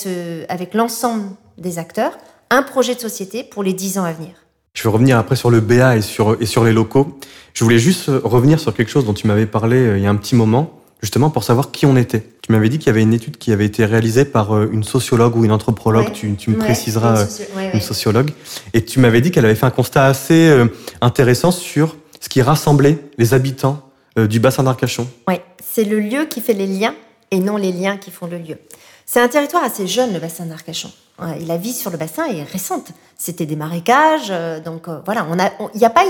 avec 0.49 0.73
l'ensemble 0.73 1.29
des 1.57 1.79
acteurs 1.79 2.13
un 2.49 2.63
projet 2.63 2.95
de 2.95 2.99
société 2.99 3.43
pour 3.43 3.63
les 3.63 3.73
10 3.73 3.99
ans 3.99 4.03
à 4.03 4.11
venir. 4.11 4.31
Je 4.73 4.83
vais 4.83 4.89
revenir 4.89 5.17
après 5.17 5.35
sur 5.35 5.49
le 5.49 5.59
BA 5.59 5.97
et 5.97 6.01
sur, 6.01 6.41
et 6.41 6.45
sur 6.45 6.63
les 6.63 6.71
locaux. 6.71 7.19
Je 7.53 7.63
voulais 7.63 7.79
juste 7.79 8.05
revenir 8.07 8.59
sur 8.59 8.73
quelque 8.73 8.89
chose 8.89 9.05
dont 9.05 9.13
tu 9.13 9.27
m'avais 9.27 9.45
parlé 9.45 9.75
euh, 9.75 9.97
il 9.97 10.03
y 10.03 10.07
a 10.07 10.09
un 10.09 10.15
petit 10.15 10.35
moment, 10.35 10.78
justement 11.01 11.29
pour 11.29 11.43
savoir 11.43 11.71
qui 11.71 11.85
on 11.85 11.95
était. 11.95 12.25
Tu 12.41 12.51
m'avais 12.51 12.69
dit 12.69 12.77
qu'il 12.77 12.87
y 12.87 12.89
avait 12.89 13.01
une 13.01 13.13
étude 13.13 13.37
qui 13.37 13.51
avait 13.51 13.65
été 13.65 13.85
réalisée 13.85 14.25
par 14.25 14.55
euh, 14.55 14.69
une 14.71 14.83
sociologue 14.83 15.35
ou 15.35 15.45
une 15.45 15.51
anthropologue, 15.51 16.11
tu, 16.13 16.35
tu, 16.35 16.49
me 16.49 16.57
préciseras, 16.57 17.25
une, 17.55 17.75
une, 17.75 17.81
sociologue, 17.81 18.31
et 18.73 18.83
tu 18.83 18.99
m'avais 18.99 19.21
dit 19.21 19.31
qu'elle 19.31 19.45
avait 19.45 19.55
fait 19.55 19.65
un 19.65 19.71
constat 19.71 20.05
assez 20.05 20.49
euh, 20.49 20.65
intéressant 21.01 21.51
sur 21.51 21.95
ce 22.19 22.29
qui 22.29 22.41
rassemblait 22.41 22.97
les 23.17 23.33
habitants 23.33 23.83
du 24.17 24.41
bassin 24.41 24.63
d'Arcachon. 24.63 25.07
Oui, 25.29 25.35
c'est 25.63 25.85
le 25.85 25.99
lieu 25.99 26.25
qui 26.25 26.41
fait 26.41 26.53
les 26.53 26.67
liens 26.67 26.93
et 27.31 27.39
non 27.39 27.55
les 27.55 27.71
liens 27.71 27.95
qui 27.95 28.11
font 28.11 28.27
le 28.27 28.37
lieu. 28.37 28.57
C'est 29.05 29.21
un 29.21 29.27
territoire 29.27 29.63
assez 29.63 29.87
jeune, 29.87 30.13
le 30.13 30.19
bassin 30.19 30.45
d'Arcachon. 30.45 30.91
Et 31.39 31.45
la 31.45 31.57
vie 31.57 31.73
sur 31.73 31.91
le 31.91 31.97
bassin 31.97 32.25
est 32.27 32.43
récente. 32.43 32.89
C'était 33.17 33.45
des 33.45 33.55
marécages, 33.55 34.29
euh, 34.29 34.59
donc 34.59 34.87
euh, 34.87 34.99
voilà, 35.03 35.25
on 35.29 35.35
n'a 35.35 35.45
a 35.45 35.89
pas 35.89 36.03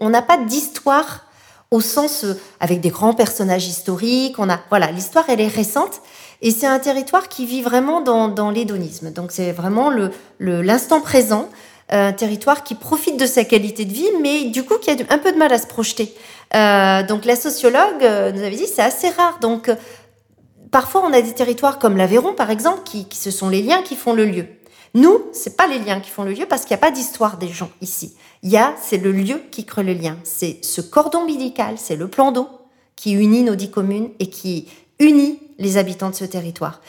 on 0.00 0.08
n'a 0.08 0.22
pas 0.22 0.38
d'histoire 0.38 1.26
au 1.74 1.80
sens 1.80 2.24
euh, 2.24 2.40
avec 2.60 2.80
des 2.80 2.90
grands 2.90 3.14
personnages 3.14 3.66
historiques. 3.66 4.38
On 4.38 4.48
a, 4.48 4.60
voilà, 4.70 4.90
l'histoire 4.90 5.24
elle 5.28 5.40
est 5.40 5.48
récente 5.48 6.00
et 6.40 6.50
c'est 6.50 6.66
un 6.66 6.78
territoire 6.78 7.28
qui 7.28 7.46
vit 7.46 7.62
vraiment 7.62 8.00
dans, 8.00 8.28
dans 8.28 8.50
l'hédonisme. 8.50 9.10
Donc 9.12 9.32
c'est 9.32 9.52
vraiment 9.52 9.90
le 9.90 10.10
l'instant 10.38 11.00
présent, 11.00 11.48
un 11.90 12.12
territoire 12.12 12.64
qui 12.64 12.74
profite 12.74 13.18
de 13.18 13.26
sa 13.26 13.44
qualité 13.44 13.84
de 13.84 13.92
vie, 13.92 14.08
mais 14.22 14.44
du 14.44 14.62
coup 14.62 14.74
qui 14.78 14.90
a 14.90 14.96
un 15.10 15.18
peu 15.18 15.32
de 15.32 15.38
mal 15.38 15.52
à 15.52 15.58
se 15.58 15.66
projeter. 15.66 16.14
donc 17.08 17.24
la 17.24 17.36
sociologue 17.36 18.02
nous 18.02 18.42
avait 18.42 18.56
dit 18.56 18.66
c'est 18.66 18.82
assez 18.82 19.08
rare. 19.08 19.38
Donc 19.40 19.70
Parfois, 20.74 21.04
on 21.06 21.12
a 21.12 21.22
des 21.22 21.32
territoires 21.32 21.78
comme 21.78 21.96
l'Aveyron, 21.96 22.32
par 22.34 22.50
exemple, 22.50 22.80
qui, 22.84 23.06
ce 23.12 23.30
sont 23.30 23.48
les 23.48 23.62
liens 23.62 23.80
qui 23.82 23.94
font 23.94 24.12
le 24.12 24.24
lieu. 24.24 24.46
Nous, 24.94 25.24
c'est 25.32 25.56
pas 25.56 25.66
les 25.66 25.80
liens 25.80 25.98
qui 25.98 26.10
font 26.10 26.22
le 26.22 26.32
lieu 26.32 26.46
parce 26.48 26.62
qu'il 26.62 26.70
n'y 26.70 26.80
a 26.80 26.86
pas 26.86 26.92
d'histoire 26.92 27.36
des 27.36 27.48
gens 27.48 27.70
ici. 27.80 28.14
Il 28.44 28.50
y 28.50 28.56
a, 28.56 28.74
c'est 28.80 28.98
le 28.98 29.10
lieu 29.10 29.40
qui 29.50 29.64
crée 29.64 29.82
le 29.82 29.92
lien. 29.92 30.16
C'est 30.22 30.58
ce 30.62 30.80
cordon 30.80 31.22
ombilical, 31.22 31.74
c'est 31.78 31.96
le 31.96 32.06
plan 32.06 32.30
d'eau 32.30 32.48
qui 32.94 33.12
unit 33.12 33.42
nos 33.42 33.56
dix 33.56 33.70
communes 33.70 34.10
et 34.20 34.30
qui 34.30 34.68
unit 35.00 35.40
les 35.58 35.78
habitants 35.78 36.10
de 36.10 36.14
ce 36.14 36.24
territoire. 36.24 36.80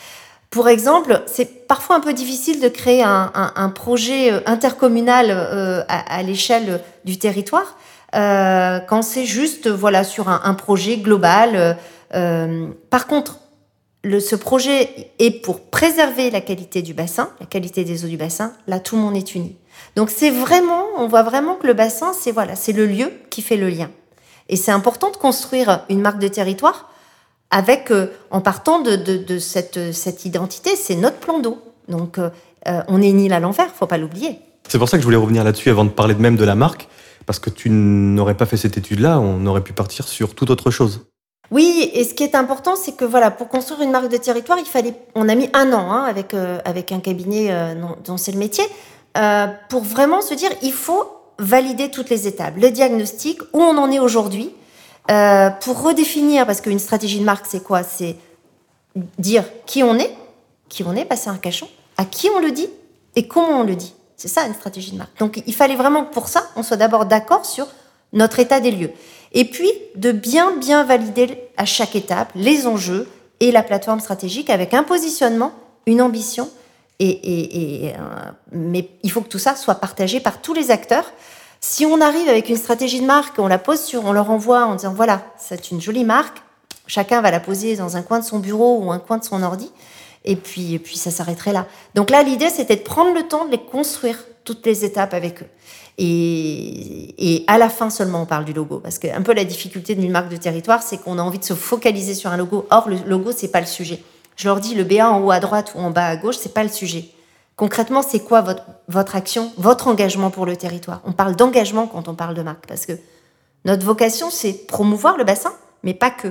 Pour 0.51 0.69
exemple, 0.69 1.23
c'est 1.25 1.67
parfois 1.67 1.95
un 1.95 1.99
peu 1.99 2.13
difficile 2.13 2.61
de 2.61 2.69
créer 2.69 3.03
un, 3.03 3.71
projet 3.73 4.31
euh, 4.31 4.39
intercommunal 4.45 5.27
euh, 5.29 5.83
à, 5.87 6.21
l'échelle 6.23 6.79
du 7.03 7.17
territoire 7.17 7.77
euh, 8.13 8.79
quand 8.79 9.01
c'est 9.01 9.25
juste 9.25 9.67
voilà 9.67 10.03
sur 10.03 10.29
un, 10.29 10.53
projet 10.53 10.97
global. 10.97 11.77
par 12.89 13.07
contre, 13.07 13.39
ce 14.19 14.35
projet 14.35 15.11
est 15.19 15.41
pour 15.41 15.61
préserver 15.61 16.29
la 16.29 16.41
qualité 16.41 16.81
du 16.81 16.93
bassin, 16.93 17.29
la 17.39 17.45
qualité 17.45 17.83
des 17.83 18.05
eaux 18.05 18.07
du 18.07 18.17
bassin. 18.17 18.53
Là, 18.67 18.79
tout 18.79 18.95
le 18.95 19.01
monde 19.01 19.15
est 19.15 19.35
uni. 19.35 19.55
Donc 19.95 20.09
c'est 20.09 20.29
vraiment, 20.29 20.83
on 20.97 21.07
voit 21.07 21.23
vraiment 21.23 21.55
que 21.55 21.67
le 21.67 21.73
bassin, 21.73 22.13
c'est 22.13 22.31
voilà, 22.31 22.55
c'est 22.55 22.73
le 22.73 22.85
lieu 22.85 23.11
qui 23.29 23.41
fait 23.41 23.57
le 23.57 23.69
lien. 23.69 23.89
Et 24.49 24.55
c'est 24.55 24.71
important 24.71 25.11
de 25.11 25.17
construire 25.17 25.85
une 25.89 26.01
marque 26.01 26.19
de 26.19 26.27
territoire 26.27 26.91
avec, 27.51 27.91
euh, 27.91 28.07
en 28.31 28.41
partant 28.41 28.81
de, 28.81 29.39
cette, 29.39 30.25
identité, 30.25 30.75
c'est 30.75 30.95
notre 30.95 31.17
plan 31.17 31.39
d'eau. 31.39 31.61
Donc 31.87 32.17
euh, 32.17 32.29
euh, 32.67 32.81
on 32.87 33.01
est 33.01 33.09
une 33.09 33.21
île 33.21 33.33
à 33.33 33.39
l'envers, 33.39 33.67
faut 33.73 33.87
pas 33.87 33.97
l'oublier. 33.97 34.39
C'est 34.67 34.79
pour 34.79 34.89
ça 34.89 34.97
que 34.97 35.01
je 35.01 35.05
voulais 35.05 35.17
revenir 35.17 35.43
là-dessus 35.43 35.69
avant 35.69 35.85
de 35.85 35.89
parler 35.89 36.15
de 36.15 36.21
même 36.21 36.35
de 36.35 36.45
la 36.45 36.55
marque, 36.55 36.87
parce 37.25 37.39
que 37.39 37.49
tu 37.49 37.69
n'aurais 37.69 38.35
pas 38.35 38.45
fait 38.45 38.57
cette 38.57 38.77
étude-là, 38.77 39.19
on 39.19 39.45
aurait 39.45 39.61
pu 39.61 39.73
partir 39.73 40.07
sur 40.07 40.35
toute 40.35 40.49
autre 40.49 40.71
chose. 40.71 41.05
Oui, 41.51 41.89
et 41.93 42.03
ce 42.03 42.13
qui 42.13 42.23
est 42.23 42.35
important, 42.35 42.75
c'est 42.75 42.93
que 42.93 43.05
voilà, 43.05 43.31
pour 43.31 43.47
construire 43.47 43.81
une 43.81 43.91
marque 43.91 44.09
de 44.09 44.17
territoire, 44.17 44.57
il 44.59 44.65
fallait, 44.65 44.93
on 45.13 45.29
a 45.29 45.35
mis 45.35 45.49
un 45.53 45.73
an 45.73 45.91
hein, 45.91 46.03
avec 46.03 46.33
euh, 46.33 46.59
avec 46.65 46.91
un 46.91 46.99
cabinet 46.99 47.47
euh, 47.49 47.75
dont, 48.03 48.17
c'est 48.17 48.31
le 48.31 48.39
métier, 48.39 48.63
euh, 49.17 49.47
pour 49.69 49.83
vraiment 49.83 50.21
se 50.21 50.33
dire, 50.33 50.49
il 50.61 50.73
faut 50.73 51.11
valider 51.37 51.91
toutes 51.91 52.09
les 52.09 52.27
étapes, 52.27 52.55
le 52.57 52.71
diagnostic, 52.71 53.41
où 53.53 53.61
on 53.61 53.77
en 53.77 53.91
est 53.91 53.99
aujourd'hui, 53.99 54.51
pour 55.07 55.83
redéfinir, 55.83 56.45
parce 56.47 56.61
qu'une 56.61 56.79
stratégie 56.79 57.19
de 57.19 57.25
marque, 57.25 57.45
c'est 57.47 57.61
quoi? 57.61 57.83
C'est 57.83 58.15
dire 59.19 59.43
qui 59.65 59.83
on 59.83 59.99
est, 59.99 60.11
qui 60.69 60.83
on 60.83 60.95
est, 60.95 61.05
passer 61.05 61.29
un 61.29 61.37
cachon, 61.37 61.67
à 61.97 62.05
qui 62.05 62.29
on 62.35 62.39
le 62.39 62.51
dit 62.51 62.69
et 63.15 63.27
comment 63.27 63.59
on 63.59 63.63
le 63.63 63.75
dit. 63.75 63.93
C'est 64.17 64.29
ça 64.29 64.47
une 64.47 64.53
stratégie 64.53 64.91
de 64.91 64.97
marque. 64.97 65.17
Donc 65.19 65.43
il 65.45 65.53
fallait 65.53 65.75
vraiment 65.75 66.05
que 66.05 66.13
pour 66.13 66.27
ça, 66.27 66.47
on 66.55 66.63
soit 66.63 66.77
d'abord 66.77 67.05
d'accord 67.05 67.45
sur 67.45 67.67
notre 68.13 68.39
état 68.39 68.59
des 68.59 68.71
lieux. 68.71 68.91
Et 69.35 69.45
puis, 69.45 69.71
de 69.95 70.11
bien, 70.11 70.55
bien 70.55 70.83
valider 70.83 71.37
à 71.57 71.65
chaque 71.65 71.95
étape 71.95 72.31
les 72.35 72.65
enjeux 72.65 73.07
et 73.41 73.51
la 73.51 73.61
plateforme 73.61 73.99
stratégique 73.99 74.49
avec 74.49 74.73
un 74.73 74.83
positionnement, 74.83 75.51
une 75.85 76.01
ambition. 76.01 76.49
Et, 76.99 77.93
mais 78.53 78.89
il 79.03 79.11
faut 79.11 79.19
que 79.19 79.27
tout 79.27 79.37
ça 79.37 79.57
soit 79.57 79.75
partagé 79.75 80.21
par 80.21 80.41
tous 80.41 80.53
les 80.53 80.71
acteurs. 80.71 81.11
Si 81.59 81.85
on 81.85 81.99
arrive 81.99 82.29
avec 82.29 82.47
une 82.47 82.55
stratégie 82.55 83.01
de 83.01 83.05
marque, 83.05 83.37
on 83.37 83.47
la 83.47 83.57
pose 83.57 83.81
sur, 83.81 84.05
on 84.05 84.13
leur 84.13 84.31
envoie 84.31 84.65
en 84.65 84.75
disant 84.75 84.93
voilà, 84.93 85.21
c'est 85.37 85.71
une 85.71 85.81
jolie 85.81 86.05
marque, 86.05 86.37
chacun 86.87 87.21
va 87.21 87.31
la 87.31 87.41
poser 87.41 87.75
dans 87.75 87.97
un 87.97 88.01
coin 88.01 88.19
de 88.19 88.23
son 88.23 88.39
bureau 88.39 88.79
ou 88.79 88.91
un 88.91 88.99
coin 88.99 89.17
de 89.17 89.25
son 89.25 89.43
ordi, 89.43 89.69
et 90.23 90.37
puis, 90.37 90.75
et 90.75 90.79
puis 90.79 90.95
ça 90.95 91.11
s'arrêterait 91.11 91.53
là. 91.53 91.65
Donc 91.95 92.11
là, 92.11 92.23
l'idée, 92.23 92.49
c'était 92.49 92.77
de 92.77 92.81
prendre 92.81 93.13
le 93.13 93.23
temps 93.23 93.45
de 93.45 93.51
les 93.51 93.57
construire, 93.57 94.23
toutes 94.45 94.65
les 94.65 94.85
étapes 94.85 95.13
avec 95.13 95.41
eux. 95.41 95.47
Et, 95.97 97.43
à 97.47 97.57
la 97.57 97.69
fin 97.69 97.89
seulement, 97.89 98.23
on 98.23 98.25
parle 98.25 98.45
du 98.45 98.53
logo. 98.53 98.79
Parce 98.79 98.99
que 98.99 99.07
un 99.07 99.21
peu 99.21 99.33
la 99.33 99.45
difficulté 99.45 99.95
d'une 99.95 100.11
marque 100.11 100.29
de 100.29 100.37
territoire, 100.37 100.83
c'est 100.83 100.97
qu'on 100.97 101.17
a 101.17 101.21
envie 101.21 101.39
de 101.39 101.45
se 101.45 101.53
focaliser 101.53 102.13
sur 102.13 102.31
un 102.31 102.37
logo. 102.37 102.67
Or, 102.69 102.89
le 102.89 102.97
logo, 103.05 103.31
c'est 103.35 103.49
pas 103.49 103.61
le 103.61 103.67
sujet. 103.67 104.03
Je 104.35 104.47
leur 104.47 104.59
dis, 104.59 104.75
le 104.75 104.83
BA 104.83 105.09
en 105.09 105.21
haut 105.21 105.31
à 105.31 105.39
droite 105.39 105.73
ou 105.75 105.79
en 105.79 105.91
bas 105.91 106.07
à 106.07 106.15
gauche, 106.17 106.37
c'est 106.37 106.53
pas 106.53 106.63
le 106.63 106.69
sujet. 106.69 107.05
Concrètement, 107.55 108.01
c'est 108.01 108.19
quoi 108.19 108.41
votre, 108.41 108.63
votre 108.89 109.15
action, 109.15 109.51
votre 109.57 109.87
engagement 109.87 110.29
pour 110.29 110.45
le 110.45 110.57
territoire? 110.57 111.01
On 111.05 111.13
parle 111.13 111.37
d'engagement 111.37 111.87
quand 111.87 112.09
on 112.09 112.15
parle 112.15 112.35
de 112.35 112.41
marque. 112.41 112.67
Parce 112.67 112.85
que 112.85 112.93
notre 113.63 113.85
vocation, 113.85 114.29
c'est 114.29 114.67
promouvoir 114.67 115.17
le 115.17 115.23
bassin, 115.23 115.53
mais 115.83 115.93
pas 115.93 116.11
que. 116.11 116.27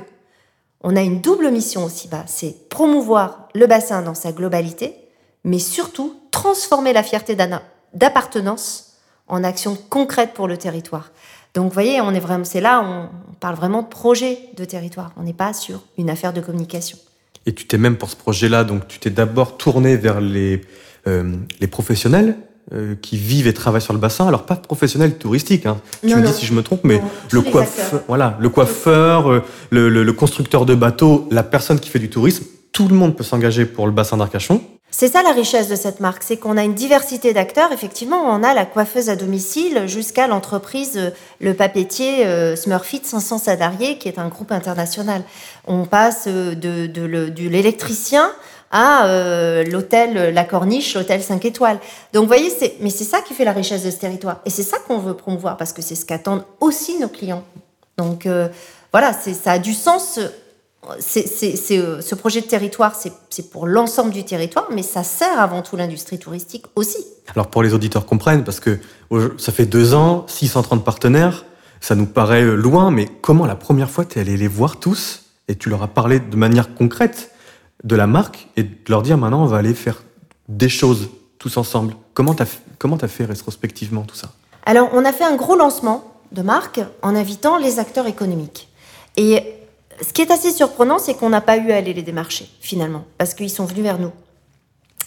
On 0.86 0.96
a 0.96 1.00
une 1.00 1.22
double 1.22 1.50
mission 1.50 1.82
aussi 1.82 2.08
bas, 2.08 2.24
c'est 2.26 2.68
promouvoir 2.68 3.48
le 3.54 3.66
bassin 3.66 4.02
dans 4.02 4.14
sa 4.14 4.32
globalité, 4.32 4.94
mais 5.42 5.58
surtout 5.58 6.14
transformer 6.30 6.92
la 6.92 7.02
fierté 7.02 7.34
d'appartenance 7.94 8.93
en 9.28 9.44
action 9.44 9.76
concrète 9.88 10.34
pour 10.34 10.48
le 10.48 10.56
territoire. 10.56 11.10
Donc, 11.54 11.66
vous 11.66 11.72
voyez, 11.72 12.00
on 12.00 12.12
est 12.12 12.20
vraiment, 12.20 12.44
c'est 12.44 12.60
là, 12.60 12.82
on 12.82 13.08
parle 13.36 13.54
vraiment 13.54 13.82
de 13.82 13.88
projet 13.88 14.38
de 14.56 14.64
territoire. 14.64 15.12
On 15.16 15.22
n'est 15.22 15.32
pas 15.32 15.52
sur 15.52 15.82
une 15.96 16.10
affaire 16.10 16.32
de 16.32 16.40
communication. 16.40 16.98
Et 17.46 17.54
tu 17.54 17.66
t'es 17.66 17.78
même 17.78 17.96
pour 17.96 18.10
ce 18.10 18.16
projet-là, 18.16 18.64
donc 18.64 18.88
tu 18.88 18.98
t'es 18.98 19.10
d'abord 19.10 19.56
tourné 19.56 19.96
vers 19.96 20.20
les, 20.20 20.62
euh, 21.06 21.36
les 21.60 21.66
professionnels 21.66 22.36
euh, 22.72 22.94
qui 23.00 23.18
vivent 23.18 23.46
et 23.46 23.52
travaillent 23.52 23.82
sur 23.82 23.92
le 23.92 23.98
bassin. 23.98 24.26
Alors 24.26 24.46
pas 24.46 24.56
professionnels 24.56 25.18
touristiques, 25.18 25.66
hein. 25.66 25.78
tu 26.00 26.16
me 26.16 26.26
dis 26.26 26.32
si 26.32 26.46
je 26.46 26.54
me 26.54 26.62
trompe, 26.62 26.80
mais 26.84 27.02
le 27.30 27.42
coiffeur, 27.42 28.02
voilà, 28.08 28.38
le 28.40 28.48
coiffeur, 28.48 29.30
euh, 29.30 29.42
le, 29.70 29.90
le, 29.90 30.02
le 30.02 30.12
constructeur 30.14 30.64
de 30.64 30.74
bateaux, 30.74 31.28
la 31.30 31.42
personne 31.42 31.78
qui 31.78 31.90
fait 31.90 31.98
du 31.98 32.08
tourisme, 32.08 32.46
tout 32.72 32.88
le 32.88 32.94
monde 32.94 33.14
peut 33.14 33.24
s'engager 33.24 33.66
pour 33.66 33.86
le 33.86 33.92
bassin 33.92 34.16
d'Arcachon. 34.16 34.62
C'est 34.96 35.08
ça 35.08 35.24
la 35.24 35.32
richesse 35.32 35.66
de 35.66 35.74
cette 35.74 35.98
marque, 35.98 36.22
c'est 36.22 36.36
qu'on 36.36 36.56
a 36.56 36.62
une 36.62 36.74
diversité 36.74 37.32
d'acteurs. 37.32 37.72
Effectivement, 37.72 38.22
on 38.28 38.44
a 38.44 38.54
la 38.54 38.64
coiffeuse 38.64 39.10
à 39.10 39.16
domicile 39.16 39.88
jusqu'à 39.88 40.28
l'entreprise, 40.28 40.96
euh, 40.96 41.10
le 41.40 41.52
papetier 41.52 42.24
euh, 42.24 42.54
Smurfit 42.54 43.00
500 43.02 43.38
salariés, 43.38 43.98
qui 43.98 44.06
est 44.06 44.20
un 44.20 44.28
groupe 44.28 44.52
international. 44.52 45.24
On 45.66 45.84
passe 45.84 46.26
euh, 46.28 46.54
de, 46.54 47.48
l'électricien 47.48 48.30
à 48.70 49.64
l'hôtel 49.68 50.32
La 50.32 50.44
Corniche, 50.44 50.94
l'hôtel 50.94 51.22
5 51.22 51.44
étoiles. 51.44 51.80
Donc, 52.12 52.22
vous 52.22 52.28
voyez, 52.28 52.50
c'est, 52.50 52.76
mais 52.78 52.90
c'est 52.90 53.02
ça 53.02 53.20
qui 53.20 53.34
fait 53.34 53.44
la 53.44 53.52
richesse 53.52 53.82
de 53.82 53.90
ce 53.90 53.96
territoire. 53.96 54.42
Et 54.46 54.50
c'est 54.50 54.62
ça 54.62 54.78
qu'on 54.86 54.98
veut 54.98 55.14
promouvoir, 55.14 55.56
parce 55.56 55.72
que 55.72 55.82
c'est 55.82 55.96
ce 55.96 56.04
qu'attendent 56.04 56.44
aussi 56.60 56.98
nos 56.98 57.08
clients. 57.08 57.42
Donc, 57.98 58.28
voilà, 58.92 59.12
ça 59.12 59.52
a 59.52 59.58
du 59.60 59.74
sens 59.74 60.18
euh, 60.90 62.00
ce 62.00 62.14
projet 62.14 62.40
de 62.40 62.46
territoire, 62.46 62.94
c'est 62.94 63.50
pour 63.50 63.66
l'ensemble 63.66 64.10
du 64.10 64.24
territoire, 64.24 64.68
mais 64.72 64.82
ça 64.82 65.02
sert 65.02 65.40
avant 65.40 65.62
tout 65.62 65.76
l'industrie 65.76 66.18
touristique 66.18 66.66
aussi. 66.76 67.04
Alors 67.34 67.48
pour 67.48 67.62
les 67.62 67.74
auditeurs 67.74 68.06
comprennent, 68.06 68.44
parce 68.44 68.60
que 68.60 68.78
ça 69.38 69.52
fait 69.52 69.66
deux 69.66 69.94
ans, 69.94 70.26
630 70.28 70.84
partenaires, 70.84 71.44
ça 71.80 71.94
nous 71.94 72.06
paraît 72.06 72.42
euh, 72.42 72.54
loin, 72.54 72.90
mais 72.90 73.06
comment 73.20 73.46
la 73.46 73.56
première 73.56 73.90
fois 73.90 74.04
tu 74.04 74.18
es 74.18 74.22
allé 74.22 74.36
les 74.36 74.48
voir 74.48 74.78
tous 74.78 75.24
et 75.48 75.56
tu 75.56 75.68
leur 75.68 75.82
as 75.82 75.88
parlé 75.88 76.20
de 76.20 76.36
manière 76.36 76.74
concrète 76.74 77.30
de 77.82 77.96
la 77.96 78.06
marque 78.06 78.48
et 78.56 78.62
de 78.62 78.70
leur 78.88 79.02
dire 79.02 79.18
maintenant 79.18 79.42
on 79.42 79.46
va 79.46 79.58
aller 79.58 79.74
faire 79.74 80.02
des 80.48 80.70
choses 80.70 81.10
tous 81.38 81.56
ensemble 81.58 81.94
Comment 82.14 82.34
tu 82.34 82.42
as, 82.42 82.48
comment 82.78 82.96
as 82.96 83.08
fait 83.08 83.24
rétrospectivement 83.24 84.02
tout 84.02 84.14
ça? 84.14 84.28
Alors 84.64 84.88
on 84.92 85.04
a 85.04 85.12
fait 85.12 85.24
un 85.24 85.36
gros 85.36 85.56
lancement 85.56 86.14
de 86.32 86.42
marque 86.42 86.80
en 87.02 87.14
invitant 87.14 87.58
les 87.58 87.78
acteurs 87.78 88.06
économiques. 88.06 88.68
Et 89.16 89.42
ce 90.00 90.12
qui 90.12 90.22
est 90.22 90.30
assez 90.30 90.50
surprenant, 90.50 90.98
c'est 90.98 91.14
qu'on 91.14 91.30
n'a 91.30 91.40
pas 91.40 91.56
eu 91.56 91.72
à 91.72 91.76
aller 91.76 91.94
les 91.94 92.02
démarcher, 92.02 92.48
finalement, 92.60 93.04
parce 93.18 93.34
qu'ils 93.34 93.50
sont 93.50 93.64
venus 93.64 93.82
vers 93.82 93.98
nous. 93.98 94.12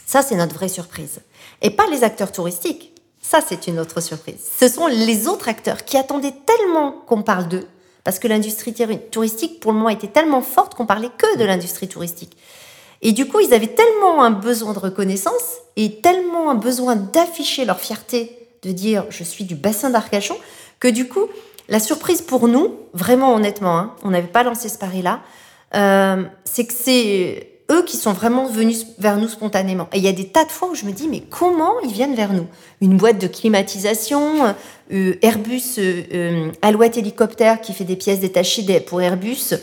Ça, 0.06 0.22
c'est 0.22 0.36
notre 0.36 0.56
vraie 0.56 0.70
surprise. 0.70 1.22
Et 1.62 1.70
pas 1.70 1.88
les 1.88 2.03
acteurs 2.03 2.32
touristiques. 2.32 2.94
Ça, 3.22 3.39
c'est 3.46 3.67
une 3.67 3.79
autre 3.79 4.00
surprise. 4.01 4.39
Ce 4.60 4.67
sont 4.67 4.88
les 4.88 5.27
autres 5.27 5.50
acteurs 5.50 5.84
qui 5.84 5.98
attendaient 5.98 6.36
tellement 6.46 6.91
qu'on 6.91 7.24
parle 7.24 7.48
d'eux, 7.48 7.67
parce 8.03 8.20
que 8.20 8.27
l'industrie 8.27 8.74
touristique, 9.12 9.60
pour 9.60 9.74
le 9.74 9.77
moment, 9.77 9.89
était 9.89 10.08
tellement 10.08 10.41
forte 10.41 10.75
qu'on 10.75 10.86
parlait 10.86 11.12
que 11.17 11.38
de 11.38 11.44
l'industrie 11.44 11.89
touristique. 11.89 12.38
Et 13.01 13.12
du 13.12 13.27
coup, 13.27 13.39
ils 13.41 13.53
avaient 13.53 13.67
tellement 13.67 14.24
un 14.24 14.32
besoin 14.32 14.74
de 14.74 14.79
reconnaissance 14.79 15.58
et 15.75 16.00
tellement 16.01 16.50
un 16.50 16.56
besoin 16.56 16.96
d'afficher 16.96 17.65
leur 17.65 17.79
fierté, 17.79 18.48
de 18.63 18.72
dire 18.72 19.06
je 19.10 19.24
suis 19.24 19.44
du 19.44 19.56
bassin 19.56 19.89
d'Arcachon, 19.89 20.38
que 20.79 20.88
du 20.88 21.08
coup, 21.08 21.27
la 21.70 21.80
surprise 21.80 22.22
pour 22.22 22.48
nous, 22.48 22.76
vraiment 22.94 23.34
honnêtement, 23.34 23.78
hein, 23.78 23.94
on 24.04 24.12
n'avait 24.12 24.28
pas 24.28 24.44
lancé 24.44 24.70
ce 24.70 24.78
pari-là, 24.78 25.20
euh, 25.76 26.24
c'est 26.46 26.66
que 26.66 26.74
c'est 26.74 27.50
eux 27.70 27.84
qui 27.84 27.98
sont 27.98 28.14
vraiment 28.14 28.46
venus 28.46 28.86
vers 28.98 29.18
nous 29.18 29.28
spontanément. 29.28 29.90
Et 29.92 29.98
il 29.98 30.04
y 30.04 30.08
a 30.08 30.14
des 30.14 30.30
tas 30.30 30.46
de 30.46 30.52
fois 30.52 30.70
où 30.70 30.76
je 30.76 30.86
me 30.86 30.94
dis, 30.94 31.10
mais 31.10 31.20
comment 31.20 31.74
ils 31.84 31.92
viennent 31.92 32.16
vers 32.16 32.32
nous? 32.32 32.48
Une 32.80 32.96
boîte 32.96 33.20
de 33.20 33.28
climatisation, 33.28 34.56
euh, 34.94 35.16
Airbus, 35.22 35.76
euh, 35.78 36.50
Alouette 36.62 36.96
Hélicoptère 36.98 37.60
qui 37.60 37.74
fait 37.74 37.84
des 37.84 37.98
pièces 37.98 38.22
détachées 38.22 38.80
pour 38.80 39.02
Airbus, 39.02 39.56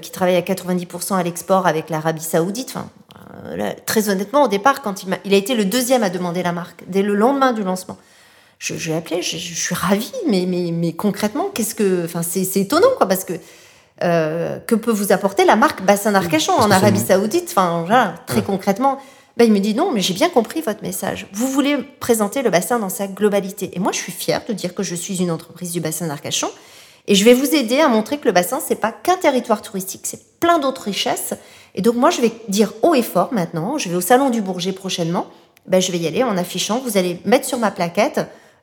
qui 0.00 0.12
travaille 0.12 0.36
à 0.36 0.42
90% 0.42 1.16
à 1.16 1.22
l'export 1.22 1.66
avec 1.66 1.90
l'Arabie 1.90 2.22
Saoudite. 2.22 2.74
Très 3.86 4.08
honnêtement, 4.08 4.44
au 4.44 4.48
départ, 4.48 4.82
quand 4.82 5.04
il 5.24 5.34
a 5.34 5.36
été 5.36 5.54
le 5.54 5.64
deuxième 5.64 6.04
à 6.04 6.10
demander 6.10 6.42
la 6.42 6.52
marque, 6.52 6.84
dès 6.86 7.02
le 7.02 7.14
lendemain 7.14 7.52
du 7.52 7.64
lancement 7.64 7.98
je, 8.60 8.76
je 8.76 8.90
l'ai 8.90 8.96
appelé, 8.96 9.22
je, 9.22 9.36
suis 9.38 9.74
ravie, 9.74 10.12
mais, 10.28 10.44
mais, 10.46 10.70
mais 10.70 10.92
concrètement, 10.92 11.48
qu'est-ce 11.52 11.74
que, 11.74 12.04
enfin, 12.04 12.22
c'est, 12.22 12.44
étonnant, 12.56 12.90
quoi, 12.98 13.08
parce 13.08 13.24
que 13.24 13.32
euh, 14.02 14.58
que 14.60 14.74
peut 14.74 14.92
vous 14.92 15.12
apporter 15.12 15.44
la 15.44 15.56
marque 15.56 15.82
Bassin 15.82 16.12
d'Arcachon 16.12 16.52
en 16.52 16.70
Arabie 16.70 17.00
Saoudite 17.00 17.48
Enfin, 17.50 17.84
voilà, 17.86 18.14
très 18.26 18.42
concrètement. 18.42 18.98
Ben, 19.36 19.44
il 19.44 19.52
me 19.52 19.58
dit 19.58 19.74
non, 19.74 19.92
mais 19.92 20.00
j'ai 20.00 20.14
bien 20.14 20.28
compris 20.28 20.60
votre 20.60 20.82
message. 20.82 21.26
Vous 21.32 21.48
voulez 21.48 21.78
présenter 22.00 22.42
le 22.42 22.50
bassin 22.50 22.78
dans 22.78 22.88
sa 22.88 23.06
globalité. 23.06 23.70
Et 23.74 23.78
moi, 23.78 23.92
je 23.92 23.98
suis 23.98 24.12
fière 24.12 24.42
de 24.46 24.52
dire 24.52 24.74
que 24.74 24.82
je 24.82 24.94
suis 24.94 25.22
une 25.22 25.30
entreprise 25.30 25.72
du 25.72 25.80
bassin 25.80 26.06
d'Arcachon. 26.06 26.50
Et 27.06 27.14
je 27.14 27.24
vais 27.24 27.34
vous 27.34 27.54
aider 27.54 27.80
à 27.80 27.88
montrer 27.88 28.18
que 28.18 28.26
le 28.26 28.32
bassin, 28.32 28.60
c'est 28.66 28.76
pas 28.76 28.92
qu'un 28.92 29.16
territoire 29.16 29.62
touristique, 29.62 30.02
c'est 30.04 30.38
plein 30.38 30.58
d'autres 30.58 30.82
richesses. 30.82 31.32
Et 31.74 31.82
donc, 31.82 31.96
moi, 31.96 32.10
je 32.10 32.20
vais 32.20 32.32
dire 32.48 32.72
haut 32.82 32.94
et 32.94 33.02
fort 33.02 33.32
maintenant. 33.32 33.78
Je 33.78 33.88
vais 33.88 33.96
au 33.96 34.02
Salon 34.02 34.28
du 34.28 34.42
Bourget 34.42 34.72
prochainement. 34.72 35.26
Ben, 35.66 35.80
je 35.80 35.92
vais 35.92 35.98
y 35.98 36.06
aller 36.06 36.22
en 36.22 36.36
affichant. 36.36 36.80
Vous 36.84 36.98
allez 36.98 37.20
mettre 37.24 37.46
sur 37.46 37.58
ma 37.58 37.70
plaquette 37.70 38.20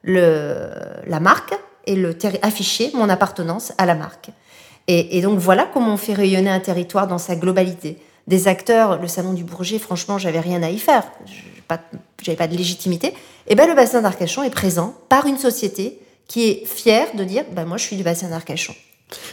la 0.07 1.19
marque 1.19 1.53
et 1.85 1.95
le 1.95 2.17
afficher 2.41 2.91
mon 2.93 3.09
appartenance 3.09 3.73
à 3.77 3.85
la 3.85 3.95
marque. 3.95 4.29
Et, 4.87 5.21
donc 5.21 5.39
voilà 5.39 5.69
comment 5.73 5.93
on 5.93 5.97
fait 5.97 6.13
rayonner 6.13 6.49
un 6.49 6.61
territoire 6.61 7.07
dans 7.07 7.17
sa 7.17 7.35
globalité. 7.35 7.97
Des 8.27 8.47
acteurs, 8.47 9.01
le 9.01 9.07
salon 9.07 9.33
du 9.33 9.43
Bourget, 9.43 9.79
franchement, 9.79 10.17
j'avais 10.17 10.39
rien 10.39 10.63
à 10.63 10.69
y 10.69 10.79
faire, 10.79 11.03
j'avais 12.21 12.37
pas 12.37 12.47
de 12.47 12.55
légitimité. 12.55 13.13
Et 13.47 13.55
ben 13.55 13.67
le 13.67 13.75
bassin 13.75 14.01
d'Arcachon 14.01 14.43
est 14.43 14.49
présent 14.49 14.93
par 15.09 15.25
une 15.25 15.37
société 15.37 15.99
qui 16.27 16.49
est 16.49 16.65
fière 16.65 17.07
de 17.15 17.23
dire, 17.23 17.43
ben 17.53 17.65
moi 17.65 17.77
je 17.77 17.83
suis 17.83 17.95
du 17.95 18.03
bassin 18.03 18.29
d'Arcachon. 18.29 18.75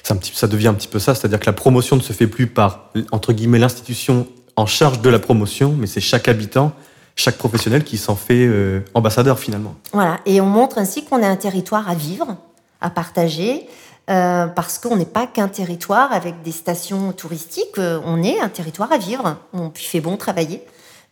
Ça 0.02 0.46
devient 0.46 0.68
un 0.68 0.74
petit 0.74 0.88
peu 0.88 1.00
ça, 1.00 1.14
c'est-à-dire 1.14 1.40
que 1.40 1.46
la 1.46 1.52
promotion 1.52 1.96
ne 1.96 2.00
se 2.00 2.12
fait 2.12 2.28
plus 2.28 2.46
par 2.46 2.92
entre 3.10 3.32
guillemets 3.32 3.58
l'institution 3.58 4.28
en 4.56 4.66
charge 4.66 5.00
de 5.00 5.10
la 5.10 5.18
promotion, 5.18 5.74
mais 5.76 5.88
c'est 5.88 6.00
chaque 6.00 6.28
habitant 6.28 6.72
chaque 7.16 7.38
professionnel 7.38 7.84
qui 7.84 7.96
s'en 7.96 8.16
fait 8.16 8.46
euh, 8.46 8.80
ambassadeur 8.94 9.38
finalement. 9.38 9.74
Voilà, 9.92 10.20
et 10.26 10.40
on 10.40 10.46
montre 10.46 10.78
ainsi 10.78 11.04
qu'on 11.04 11.22
est 11.22 11.26
un 11.26 11.36
territoire 11.36 11.88
à 11.88 11.94
vivre, 11.94 12.36
à 12.80 12.90
partager, 12.90 13.68
euh, 14.10 14.46
parce 14.46 14.78
qu'on 14.78 14.96
n'est 14.96 15.04
pas 15.04 15.26
qu'un 15.26 15.48
territoire 15.48 16.12
avec 16.12 16.42
des 16.42 16.52
stations 16.52 17.12
touristiques, 17.12 17.78
euh, 17.78 18.00
on 18.04 18.22
est 18.22 18.40
un 18.40 18.48
territoire 18.48 18.92
à 18.92 18.98
vivre, 18.98 19.38
on 19.52 19.70
fait 19.74 20.00
bon 20.00 20.16
travailler. 20.16 20.62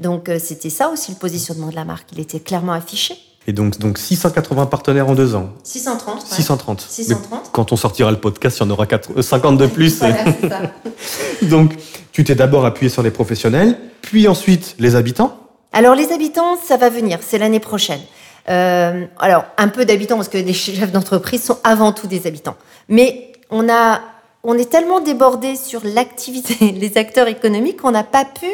Donc 0.01 0.31
c'était 0.41 0.71
ça 0.71 0.89
aussi 0.89 1.13
le 1.13 1.19
positionnement 1.19 1.69
de 1.69 1.77
la 1.77 1.85
marque, 1.85 2.09
il 2.13 2.19
était 2.21 2.41
clairement 2.41 2.73
affiché. 2.73 3.15
Et 3.47 3.53
donc, 3.53 3.79
donc 3.79 3.99
680 3.99 4.67
partenaires 4.67 5.09
en 5.09 5.15
deux 5.15 5.35
ans. 5.35 5.51
630. 5.65 6.27
630. 6.27 6.81
630. 6.81 7.51
quand 7.53 7.73
on 7.73 7.77
sortira 7.77 8.11
le 8.11 8.17
podcast, 8.19 8.59
il 8.59 8.63
y 8.63 8.67
en 8.67 8.71
aura 8.71 8.87
50 9.21 9.59
de 9.59 9.67
plus. 9.69 9.99
voilà, 9.99 10.25
ça. 10.25 10.61
donc 11.43 11.75
tu 12.13 12.25
t'es 12.25 12.35
d'abord 12.35 12.65
appuyé 12.67 12.89
sur 12.89 13.03
les 13.03 13.11
professionnels, 13.11 13.79
puis 14.01 14.29
ensuite 14.29 14.77
les 14.79 14.95
habitants. 14.97 15.39
Alors 15.73 15.95
les 15.95 16.13
habitants, 16.13 16.57
ça 16.63 16.77
va 16.77 16.91
venir, 16.91 17.21
c'est 17.23 17.39
l'année 17.39 17.61
prochaine. 17.61 18.01
Euh, 18.49 19.07
alors 19.21 19.45
un 19.57 19.69
peu 19.69 19.85
d'habitants 19.85 20.17
parce 20.17 20.29
que 20.29 20.39
les 20.39 20.53
chefs 20.53 20.91
d'entreprise 20.93 21.43
sont 21.43 21.59
avant 21.65 21.93
tout 21.93 22.07
des 22.07 22.27
habitants. 22.27 22.57
Mais 22.89 23.33
on 23.51 23.69
a, 23.69 24.01
on 24.43 24.59
est 24.59 24.71
tellement 24.71 25.01
débordé 25.01 25.57
sur 25.57 25.81
l'activité, 25.85 26.73
les 26.79 26.99
acteurs 26.99 27.29
économiques 27.29 27.81
qu'on 27.81 27.93
n'a 27.93 28.05
pas 28.05 28.25
pu 28.25 28.47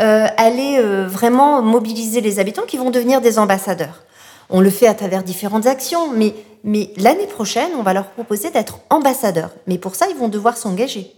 euh, 0.00 0.26
aller 0.36 0.78
euh, 0.78 1.06
vraiment 1.06 1.62
mobiliser 1.62 2.20
les 2.20 2.38
habitants 2.38 2.64
qui 2.66 2.78
vont 2.78 2.90
devenir 2.90 3.20
des 3.20 3.38
ambassadeurs. 3.38 4.02
On 4.50 4.60
le 4.60 4.70
fait 4.70 4.86
à 4.86 4.94
travers 4.94 5.22
différentes 5.22 5.66
actions, 5.66 6.10
mais, 6.12 6.34
mais 6.64 6.90
l'année 6.96 7.26
prochaine, 7.26 7.70
on 7.78 7.82
va 7.82 7.92
leur 7.92 8.06
proposer 8.10 8.50
d'être 8.50 8.80
ambassadeurs. 8.90 9.50
Mais 9.66 9.78
pour 9.78 9.94
ça, 9.94 10.06
ils 10.10 10.16
vont 10.16 10.28
devoir 10.28 10.56
s'engager. 10.56 11.12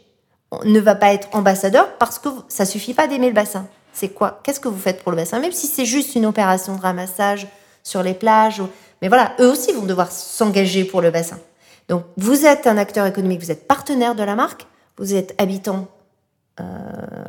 On 0.50 0.64
ne 0.64 0.80
va 0.80 0.94
pas 0.94 1.12
être 1.12 1.28
ambassadeur 1.32 1.96
parce 1.98 2.18
que 2.18 2.28
ça 2.48 2.64
suffit 2.64 2.94
pas 2.94 3.06
d'aimer 3.06 3.28
le 3.28 3.34
bassin. 3.34 3.66
C'est 3.98 4.10
quoi 4.10 4.38
Qu'est-ce 4.44 4.60
que 4.60 4.68
vous 4.68 4.78
faites 4.78 5.02
pour 5.02 5.10
le 5.10 5.16
bassin? 5.16 5.40
Même 5.40 5.50
si 5.50 5.66
c'est 5.66 5.84
juste 5.84 6.14
une 6.14 6.24
opération 6.24 6.76
de 6.76 6.80
ramassage 6.80 7.48
sur 7.82 8.04
les 8.04 8.14
plages. 8.14 8.62
Mais 9.02 9.08
voilà, 9.08 9.32
eux 9.40 9.50
aussi 9.50 9.72
vont 9.72 9.86
devoir 9.86 10.12
s'engager 10.12 10.84
pour 10.84 11.00
le 11.00 11.10
bassin. 11.10 11.38
Donc, 11.88 12.04
vous 12.16 12.46
êtes 12.46 12.68
un 12.68 12.76
acteur 12.76 13.06
économique, 13.06 13.40
vous 13.40 13.50
êtes 13.50 13.66
partenaire 13.66 14.14
de 14.14 14.22
la 14.22 14.36
marque, 14.36 14.66
vous 14.98 15.14
êtes 15.14 15.34
habitant 15.38 15.88
euh, 16.60 16.64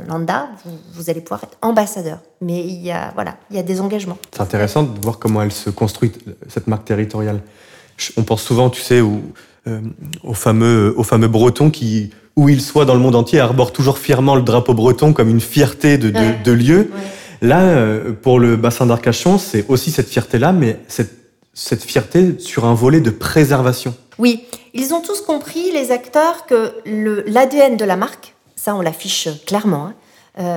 lambda, 0.08 0.50
vous, 0.94 1.10
allez 1.10 1.22
pouvoir 1.22 1.44
être 1.44 1.58
ambassadeur. 1.64 2.20
Mais 2.40 2.60
il 2.60 2.84
y 2.84 2.92
a, 2.92 3.12
voilà, 3.16 3.38
il 3.50 3.56
y 3.56 3.60
a 3.60 3.64
des 3.64 3.82
engagements. 3.82 4.20
C'est 4.32 4.42
intéressant 4.42 4.84
de 4.84 5.00
voir 5.00 5.18
comment 5.18 5.42
elle 5.42 5.52
se 5.52 5.72
construit, 5.72 6.12
cette 6.50 6.68
marque 6.68 6.86
territoriale. 6.86 7.42
On 8.16 8.22
pense 8.22 8.44
souvent, 8.44 8.70
tu 8.70 8.82
sais, 8.82 9.02
au, 9.02 9.22
euh, 9.66 9.82
aux, 10.24 10.36
fameux, 10.36 10.94
aux 10.98 11.04
fameux 11.04 11.28
Bretons 11.28 11.72
qui 11.72 12.12
où 12.40 12.48
il 12.48 12.62
soit 12.62 12.86
dans 12.86 12.94
le 12.94 13.02
monde 13.02 13.16
entier, 13.16 13.42
arbore 13.42 13.74
toujours 13.74 13.98
fièrement 13.98 14.36
le 14.36 14.44
drapeau 14.44 14.74
breton 14.74 15.12
comme 15.12 15.30
une 15.30 15.42
fierté 15.42 15.98
de, 15.98 16.10
de, 16.10 16.52
lieu. 16.54 16.90
Là, 17.42 17.60
euh, 17.60 18.14
pour 18.14 18.40
le 18.40 18.56
bassin 18.56 18.86
d'Arcachon, 18.86 19.38
c'est 19.38 19.66
aussi 19.68 19.92
cette 19.92 20.08
fierté-là, 20.08 20.54
mais 20.54 20.80
cette, 20.88 21.12
cette 21.54 21.84
fierté 21.84 22.40
sur 22.40 22.64
un 22.64 22.74
volet 22.74 23.02
de 23.02 23.10
préservation. 23.10 23.94
Oui, 24.20 24.46
ils 24.74 24.94
ont 24.94 25.02
tous 25.02 25.20
compris, 25.20 25.72
les 25.74 25.92
acteurs, 25.92 26.46
que 26.46 26.72
l'ADN 26.86 27.76
de 27.76 27.84
la 27.84 27.98
marque, 27.98 28.36
ça 28.56 28.74
on 28.74 28.82
l'affiche 28.82 29.28
clairement, 29.46 29.88
hein, 29.88 29.94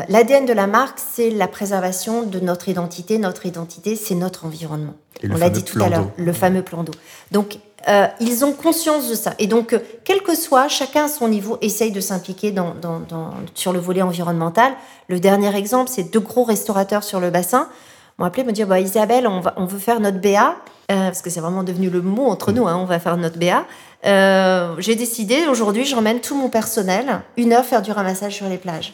L'ADN 0.09 0.47
de 0.47 0.53
la 0.53 0.69
marque, 0.69 0.99
c'est 1.13 1.31
la 1.31 1.49
préservation 1.49 2.23
de 2.23 2.39
notre 2.39 2.69
identité. 2.69 3.19
Notre 3.19 3.47
identité, 3.47 3.97
c'est 3.97 4.15
notre 4.15 4.47
environnement. 4.47 4.95
On 5.29 5.37
l'a 5.37 5.51
dit 5.51 5.65
tout 5.65 5.83
à 5.83 5.89
l'heure, 5.89 6.09
le 6.17 6.33
fameux 6.33 6.63
plan 6.63 6.85
d'eau. 6.85 6.93
Donc, 7.33 7.59
euh, 7.89 8.07
ils 8.21 8.45
ont 8.45 8.53
conscience 8.53 9.09
de 9.09 9.15
ça. 9.15 9.35
Et 9.39 9.47
donc, 9.47 9.73
euh, 9.73 9.79
quel 10.05 10.23
que 10.23 10.35
soit, 10.35 10.69
chacun 10.69 11.05
à 11.05 11.09
son 11.09 11.29
niveau 11.29 11.59
essaye 11.61 11.91
de 11.91 12.01
s'impliquer 12.01 12.55
sur 13.55 13.73
le 13.73 13.79
volet 13.79 14.03
environnemental. 14.03 14.73
Le 15.09 15.19
dernier 15.21 15.55
exemple, 15.57 15.91
c'est 15.93 16.05
deux 16.05 16.21
gros 16.21 16.45
restaurateurs 16.45 17.05
sur 17.05 17.21
le 17.21 17.31
bassin 17.31 17.69
m'ont 18.19 18.27
appelé, 18.27 18.45
me 18.45 18.53
dire 18.53 18.67
bah, 18.67 18.79
Isabelle, 18.79 19.27
on 19.27 19.65
veut 19.65 19.79
faire 19.79 19.99
notre 19.99 20.21
BA, 20.21 20.57
euh, 20.91 21.07
parce 21.07 21.23
que 21.23 21.31
c'est 21.31 21.41
vraiment 21.41 21.63
devenu 21.63 21.89
le 21.89 22.03
mot 22.03 22.27
entre 22.27 22.53
nous, 22.53 22.69
hein, 22.69 22.77
on 22.77 22.85
va 22.85 22.99
faire 22.99 23.17
notre 23.17 23.39
BA. 23.39 23.65
J'ai 24.79 24.97
décidé, 24.97 25.47
aujourd'hui, 25.47 25.85
j'emmène 25.85 26.21
tout 26.21 26.37
mon 26.37 26.49
personnel 26.49 27.23
une 27.37 27.53
heure 27.53 27.65
faire 27.65 27.83
du 27.83 27.91
ramassage 27.91 28.35
sur 28.35 28.49
les 28.49 28.59
plages. 28.59 28.93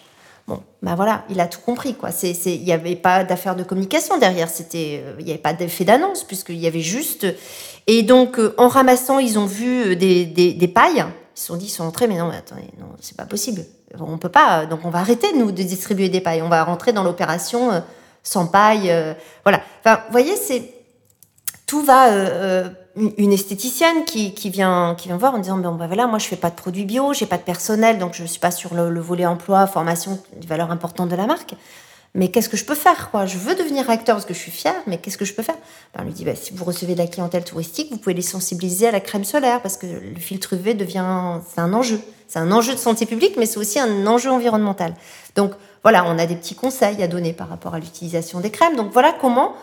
Bon, 0.48 0.62
ben 0.80 0.94
voilà, 0.94 1.24
il 1.28 1.40
a 1.40 1.46
tout 1.46 1.60
compris, 1.60 1.94
quoi. 1.94 2.08
Il 2.22 2.64
n'y 2.64 2.72
avait 2.72 2.96
pas 2.96 3.22
d'affaire 3.22 3.54
de 3.54 3.62
communication 3.64 4.16
derrière, 4.16 4.48
c'était, 4.48 5.04
il 5.18 5.24
n'y 5.26 5.30
avait 5.30 5.38
pas 5.38 5.52
d'effet 5.52 5.84
d'annonce, 5.84 6.24
puisqu'il 6.24 6.56
y 6.56 6.66
avait 6.66 6.80
juste. 6.80 7.26
Et 7.86 8.02
donc, 8.02 8.38
euh, 8.38 8.54
en 8.56 8.68
ramassant, 8.68 9.18
ils 9.18 9.38
ont 9.38 9.44
vu 9.44 9.92
euh, 9.92 9.94
des, 9.94 10.72
pailles. 10.74 11.04
Ils 11.36 11.40
se 11.40 11.46
sont 11.48 11.56
dit, 11.56 11.66
ils 11.66 11.70
sont 11.70 11.84
entrés, 11.84 12.06
mais 12.06 12.16
non, 12.16 12.28
mais 12.28 12.36
attendez, 12.38 12.62
non, 12.80 12.86
c'est 12.98 13.14
pas 13.14 13.26
possible. 13.26 13.62
On 14.00 14.16
peut 14.16 14.30
pas. 14.30 14.64
Donc, 14.64 14.80
on 14.84 14.90
va 14.90 15.00
arrêter, 15.00 15.34
nous, 15.34 15.52
de 15.52 15.62
distribuer 15.62 16.08
des 16.08 16.22
pailles. 16.22 16.40
On 16.40 16.48
va 16.48 16.64
rentrer 16.64 16.94
dans 16.94 17.04
l'opération 17.04 17.70
euh, 17.70 17.80
sans 18.22 18.46
paille. 18.46 18.90
voilà. 19.44 19.60
Enfin, 19.80 20.00
vous 20.06 20.12
voyez, 20.12 20.34
c'est. 20.36 20.72
Tout 21.66 21.82
va. 21.82 22.08
Une 23.16 23.32
esthéticienne 23.32 24.04
qui, 24.04 24.32
vient, 24.50 24.94
qui 24.96 25.08
voir 25.10 25.34
en 25.34 25.38
disant 25.38 25.58
bon, 25.58 25.74
ben 25.74 25.86
voilà, 25.86 26.06
moi, 26.06 26.18
je 26.18 26.26
fais 26.26 26.36
pas 26.36 26.50
de 26.50 26.56
produits 26.56 26.84
bio, 26.84 27.12
j'ai 27.12 27.26
pas 27.26 27.36
de 27.36 27.42
personnel, 27.42 27.98
donc 27.98 28.14
je 28.14 28.24
suis 28.24 28.40
pas 28.40 28.50
sur 28.50 28.74
le, 28.74 28.90
le 28.90 29.00
volet 29.00 29.26
emploi, 29.26 29.66
formation, 29.66 30.18
des 30.36 30.46
valeurs 30.46 30.70
importantes 30.70 31.08
de 31.08 31.16
la 31.16 31.26
marque 31.26 31.54
mais 32.14 32.28
qu'est-ce 32.28 32.48
que 32.48 32.56
je 32.56 32.64
peux 32.64 32.74
faire 32.74 33.10
quoi? 33.10 33.26
Je 33.26 33.38
veux 33.38 33.54
devenir 33.54 33.88
acteur 33.90 34.16
parce 34.16 34.26
que 34.26 34.34
je 34.34 34.38
suis 34.38 34.50
fière, 34.50 34.74
mais 34.86 34.98
qu'est-ce 34.98 35.18
que 35.18 35.24
je 35.24 35.34
peux 35.34 35.42
faire? 35.42 35.56
Ben, 35.94 36.02
On 36.02 36.04
lui 36.04 36.12
dit, 36.12 36.24
bah, 36.24 36.34
si 36.34 36.52
vous 36.52 36.64
recevez 36.64 36.94
de 36.94 36.98
la 36.98 37.06
clientèle 37.06 37.44
touristique, 37.44 37.90
vous 37.90 37.98
pouvez 37.98 38.14
les 38.14 38.22
sensibiliser 38.22 38.88
à 38.88 38.90
la 38.90 39.00
crème 39.00 39.24
solaire 39.24 39.60
parce 39.60 39.76
que 39.76 39.86
le 39.86 40.18
filtre 40.18 40.54
UV 40.54 40.74
devient, 40.74 41.38
c'est 41.48 41.60
un 41.60 41.72
enjeu. 41.72 42.00
C'est 42.26 42.38
un 42.38 42.50
enjeu 42.50 42.74
de 42.74 42.78
santé 42.78 43.06
publique, 43.06 43.36
mais 43.38 43.46
c'est 43.46 43.58
aussi 43.58 43.78
un 43.78 44.06
enjeu 44.06 44.30
environnemental. 44.30 44.94
Donc 45.34 45.52
voilà, 45.82 46.04
on 46.06 46.18
a 46.18 46.26
des 46.26 46.36
petits 46.36 46.54
conseils 46.54 47.02
à 47.02 47.08
donner 47.08 47.32
par 47.32 47.48
rapport 47.48 47.74
à 47.74 47.78
l'utilisation 47.78 48.40
des 48.40 48.50
crèmes. 48.50 48.76
Donc 48.76 48.92
voilà 48.92 49.14
comment, 49.18 49.54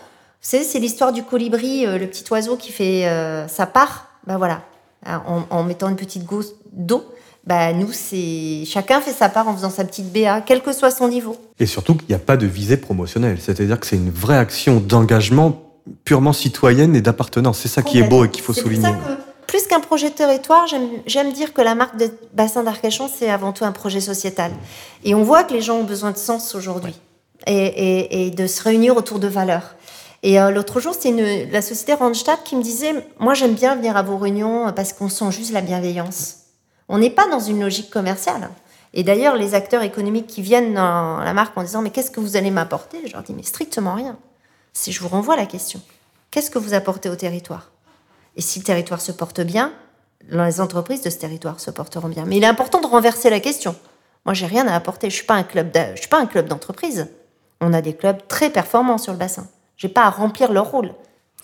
c'est 0.41 0.79
l'histoire 0.79 1.11
du 1.11 1.23
colibri, 1.23 1.85
euh, 1.85 1.97
le 1.97 2.07
petit 2.07 2.23
oiseau 2.31 2.55
qui 2.55 2.71
fait 2.71 3.07
euh, 3.07 3.47
sa 3.47 3.65
part. 3.65 4.07
Ben 4.27 4.37
voilà, 4.37 4.63
en, 5.05 5.43
en 5.49 5.63
mettant 5.63 5.87
une 5.87 5.95
petite 5.95 6.25
goutte 6.25 6.55
d'eau 6.71 7.05
bah, 7.45 7.73
nous, 7.73 7.91
c'est 7.91 8.63
chacun 8.65 9.01
fait 9.01 9.11
sa 9.11 9.29
part 9.29 9.47
en 9.47 9.53
faisant 9.53 9.69
sa 9.69 9.85
petite 9.85 10.11
BA, 10.11 10.41
quel 10.41 10.63
que 10.63 10.73
soit 10.73 10.89
son 10.89 11.07
niveau. 11.07 11.35
Et 11.59 11.67
surtout 11.67 11.93
qu'il 11.93 12.07
n'y 12.09 12.15
a 12.15 12.19
pas 12.19 12.37
de 12.37 12.47
visée 12.47 12.77
promotionnelle, 12.77 13.37
c'est-à-dire 13.39 13.79
que 13.79 13.85
c'est 13.85 13.97
une 13.97 14.09
vraie 14.09 14.37
action 14.37 14.79
d'engagement 14.79 15.61
purement 16.03 16.33
citoyenne 16.33 16.95
et 16.95 17.01
d'appartenance. 17.01 17.59
C'est 17.59 17.67
ça 17.67 17.83
qui 17.83 17.99
est 17.99 18.03
beau 18.07 18.25
et 18.25 18.29
qu'il 18.31 18.43
faut 18.43 18.53
souligner. 18.53 18.89
Pour 18.89 19.03
ça 19.03 19.15
que, 19.15 19.21
plus 19.45 19.67
qu'un 19.67 19.79
projet 19.79 20.09
de 20.09 20.15
territoire, 20.15 20.65
j'aime 21.05 21.31
dire 21.33 21.53
que 21.53 21.61
la 21.61 21.75
marque 21.75 21.97
de 21.97 22.09
bassin 22.33 22.63
d'Arcachon, 22.63 23.07
c'est 23.13 23.29
avant 23.29 23.51
tout 23.51 23.63
un 23.63 23.71
projet 23.71 23.99
sociétal. 23.99 24.51
Et 25.03 25.13
on 25.13 25.21
voit 25.21 25.43
que 25.43 25.53
les 25.53 25.61
gens 25.61 25.77
ont 25.77 25.83
besoin 25.83 26.11
de 26.11 26.17
sens 26.17 26.55
aujourd'hui 26.55 26.95
et, 27.45 28.25
et, 28.25 28.31
de 28.31 28.47
se 28.47 28.63
réunir 28.63 28.97
autour 28.97 29.19
de 29.19 29.27
valeurs. 29.27 29.75
Et 30.25 30.41
euh, 30.41 30.49
l'autre 30.49 30.79
jour, 30.79 30.95
c'est 30.99 31.11
la 31.51 31.61
société 31.61 31.93
Randstad 31.93 32.41
qui 32.43 32.55
me 32.55 32.63
disait, 32.63 32.95
moi 33.19 33.35
j'aime 33.35 33.53
bien 33.53 33.75
venir 33.75 33.95
à 33.95 34.01
vos 34.01 34.17
réunions 34.17 34.73
parce 34.75 34.91
qu'on 34.91 35.07
sent 35.07 35.31
juste 35.31 35.53
la 35.53 35.61
bienveillance. 35.61 36.37
On 36.89 36.97
n'est 36.97 37.11
pas 37.11 37.27
dans 37.27 37.39
une 37.39 37.61
logique 37.61 37.91
commerciale. 37.91 38.49
Et 38.95 39.03
d'ailleurs, 39.03 39.35
les 39.35 39.53
acteurs 39.53 39.83
économiques 39.83 40.25
qui 40.25 40.41
viennent 40.41 40.73
dans 40.73 41.19
la 41.19 41.33
marque 41.35 41.55
en 41.55 41.61
disant 41.61 41.83
Mais 41.83 41.91
qu'est-ce 41.91 42.09
que 42.09 42.19
vous 42.19 42.37
allez 42.37 42.49
m'apporter? 42.49 43.05
Je 43.05 43.13
leur 43.13 43.21
dis 43.21 43.35
Mais 43.35 43.43
strictement 43.43 43.93
rien. 43.93 44.17
Si 44.73 44.91
je 44.91 44.99
vous 44.99 45.09
renvoie 45.09 45.35
la 45.35 45.45
question, 45.45 45.79
qu'est-ce 46.31 46.49
que 46.49 46.57
vous 46.57 46.73
apportez 46.73 47.07
au 47.07 47.15
territoire? 47.15 47.69
Et 48.35 48.41
si 48.41 48.57
le 48.57 48.65
territoire 48.65 49.01
se 49.01 49.11
porte 49.11 49.41
bien, 49.41 49.73
les 50.27 50.59
entreprises 50.59 51.03
de 51.03 51.11
ce 51.11 51.17
territoire 51.17 51.59
se 51.59 51.69
porteront 51.69 52.09
bien. 52.09 52.25
Mais 52.25 52.37
il 52.37 52.43
est 52.43 52.47
important 52.47 52.81
de 52.81 52.87
renverser 52.87 53.29
la 53.29 53.39
question. 53.39 53.75
Moi, 54.25 54.33
j'ai 54.33 54.47
rien 54.47 54.67
à 54.67 54.73
apporter. 54.73 55.11
Je 55.11 55.17
suis 55.17 55.23
suis 55.23 56.07
pas 56.09 56.17
un 56.17 56.25
club 56.25 56.47
d'entreprise. 56.47 57.09
On 57.61 57.73
a 57.73 57.81
des 57.83 57.93
clubs 57.93 58.27
très 58.27 58.49
performants 58.49 58.97
sur 58.97 59.11
le 59.11 59.19
bassin. 59.19 59.47
J'ai 59.77 59.89
pas 59.89 60.05
à 60.05 60.09
remplir 60.09 60.51
leur 60.51 60.71
rôle. 60.71 60.93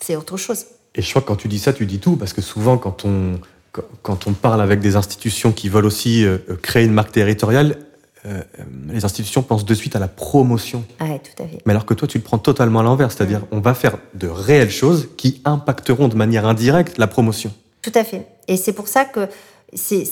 C'est 0.00 0.16
autre 0.16 0.36
chose. 0.36 0.66
Et 0.94 1.02
je 1.02 1.10
crois 1.10 1.22
que 1.22 1.28
quand 1.28 1.36
tu 1.36 1.48
dis 1.48 1.58
ça, 1.58 1.72
tu 1.72 1.86
dis 1.86 1.98
tout, 1.98 2.16
parce 2.16 2.32
que 2.32 2.42
souvent, 2.42 2.78
quand 2.78 3.04
on 3.04 3.40
quand 4.02 4.26
on 4.26 4.32
parle 4.32 4.60
avec 4.60 4.80
des 4.80 4.96
institutions 4.96 5.52
qui 5.52 5.68
veulent 5.68 5.86
aussi 5.86 6.24
euh, 6.24 6.38
créer 6.60 6.84
une 6.84 6.92
marque 6.92 7.12
territoriale, 7.12 7.78
euh, 8.26 8.42
les 8.88 9.04
institutions 9.04 9.42
pensent 9.42 9.64
de 9.64 9.74
suite 9.74 9.96
à 9.96 9.98
la 9.98 10.08
promotion. 10.08 10.84
Ah 11.00 11.06
tout 11.18 11.42
à 11.42 11.46
fait. 11.46 11.58
Mais 11.66 11.72
alors 11.72 11.86
que 11.86 11.94
toi, 11.94 12.06
tu 12.06 12.18
le 12.18 12.24
prends 12.24 12.38
totalement 12.38 12.80
à 12.80 12.82
l'envers, 12.82 13.10
c'est-à-dire 13.10 13.40
on 13.50 13.60
va 13.60 13.74
faire 13.74 13.96
de 14.14 14.28
réelles 14.28 14.70
choses 14.70 15.08
qui 15.16 15.40
impacteront 15.44 16.08
de 16.08 16.16
manière 16.16 16.46
indirecte 16.46 16.98
la 16.98 17.06
promotion. 17.06 17.52
Tout 17.80 17.92
à 17.94 18.04
fait. 18.04 18.26
Et 18.46 18.56
c'est 18.56 18.72
pour 18.72 18.88
ça 18.88 19.04
que 19.04 19.28
c'est 19.74 20.04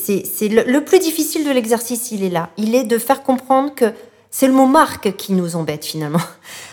le, 0.49 0.63
le 0.65 0.85
plus 0.85 0.99
difficile 0.99 1.45
de 1.45 1.51
l'exercice, 1.51 2.11
il 2.11 2.25
est 2.25 2.31
là. 2.31 2.51
Il 2.57 2.75
est 2.75 2.85
de 2.85 2.99
faire 2.99 3.23
comprendre 3.23 3.75
que 3.75 3.93
c'est 4.31 4.47
le 4.47 4.55
mot 4.55 4.67
marque 4.67 5.17
qui 5.17 5.33
nous 5.33 5.55
embête 5.55 5.85
finalement. 5.85 6.23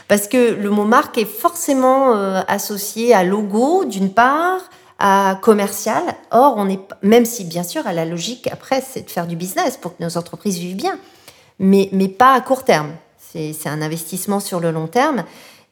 Parce 0.07 0.27
que 0.27 0.53
le 0.53 0.69
mot 0.69 0.85
marque 0.85 1.17
est 1.17 1.25
forcément 1.25 2.13
euh, 2.13 2.41
associé 2.47 3.13
à 3.13 3.23
logo, 3.23 3.85
d'une 3.85 4.11
part, 4.11 4.61
à 4.99 5.37
commercial. 5.41 6.03
Or, 6.31 6.55
on 6.57 6.69
est, 6.69 6.79
même 7.03 7.25
si 7.25 7.43
bien 7.43 7.63
sûr, 7.63 7.85
à 7.87 7.93
la 7.93 8.05
logique 8.05 8.47
après, 8.51 8.81
c'est 8.81 9.03
de 9.03 9.09
faire 9.09 9.27
du 9.27 9.35
business 9.35 9.77
pour 9.77 9.97
que 9.97 10.03
nos 10.03 10.17
entreprises 10.17 10.57
vivent 10.57 10.77
bien, 10.77 10.97
mais, 11.59 11.89
mais 11.91 12.07
pas 12.07 12.33
à 12.33 12.41
court 12.41 12.63
terme. 12.63 12.91
C'est 13.17 13.67
un 13.67 13.81
investissement 13.83 14.39
sur 14.39 14.59
le 14.59 14.71
long 14.71 14.87
terme. 14.87 15.23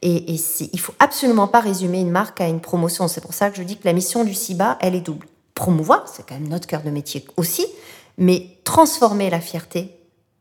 Et, 0.02 0.34
et 0.34 0.40
il 0.72 0.78
faut 0.78 0.94
absolument 1.00 1.48
pas 1.48 1.58
résumer 1.58 2.00
une 2.00 2.10
marque 2.10 2.40
à 2.40 2.46
une 2.46 2.60
promotion. 2.60 3.08
C'est 3.08 3.22
pour 3.22 3.34
ça 3.34 3.50
que 3.50 3.56
je 3.56 3.62
dis 3.62 3.76
que 3.76 3.86
la 3.86 3.92
mission 3.92 4.22
du 4.22 4.34
CIBA, 4.34 4.78
elle 4.80 4.94
est 4.94 5.00
double. 5.00 5.26
Promouvoir, 5.54 6.06
c'est 6.06 6.24
quand 6.24 6.34
même 6.34 6.48
notre 6.48 6.68
cœur 6.68 6.82
de 6.82 6.90
métier 6.90 7.24
aussi, 7.36 7.66
mais 8.18 8.46
transformer 8.62 9.30
la 9.30 9.40
fierté 9.40 9.98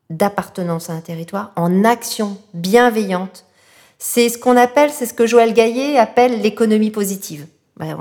d'appartenance 0.09 0.89
à 0.89 0.93
un 0.93 0.99
territoire 0.99 1.51
en 1.55 1.83
action 1.83 2.37
bienveillante. 2.53 3.45
C'est 3.97 4.29
ce 4.29 4.37
qu'on 4.37 4.57
appelle, 4.57 4.91
c'est 4.91 5.05
ce 5.05 5.13
que 5.13 5.25
Joël 5.25 5.53
Gaillet 5.53 5.97
appelle 5.97 6.41
l'économie 6.41 6.91
positive. 6.91 7.47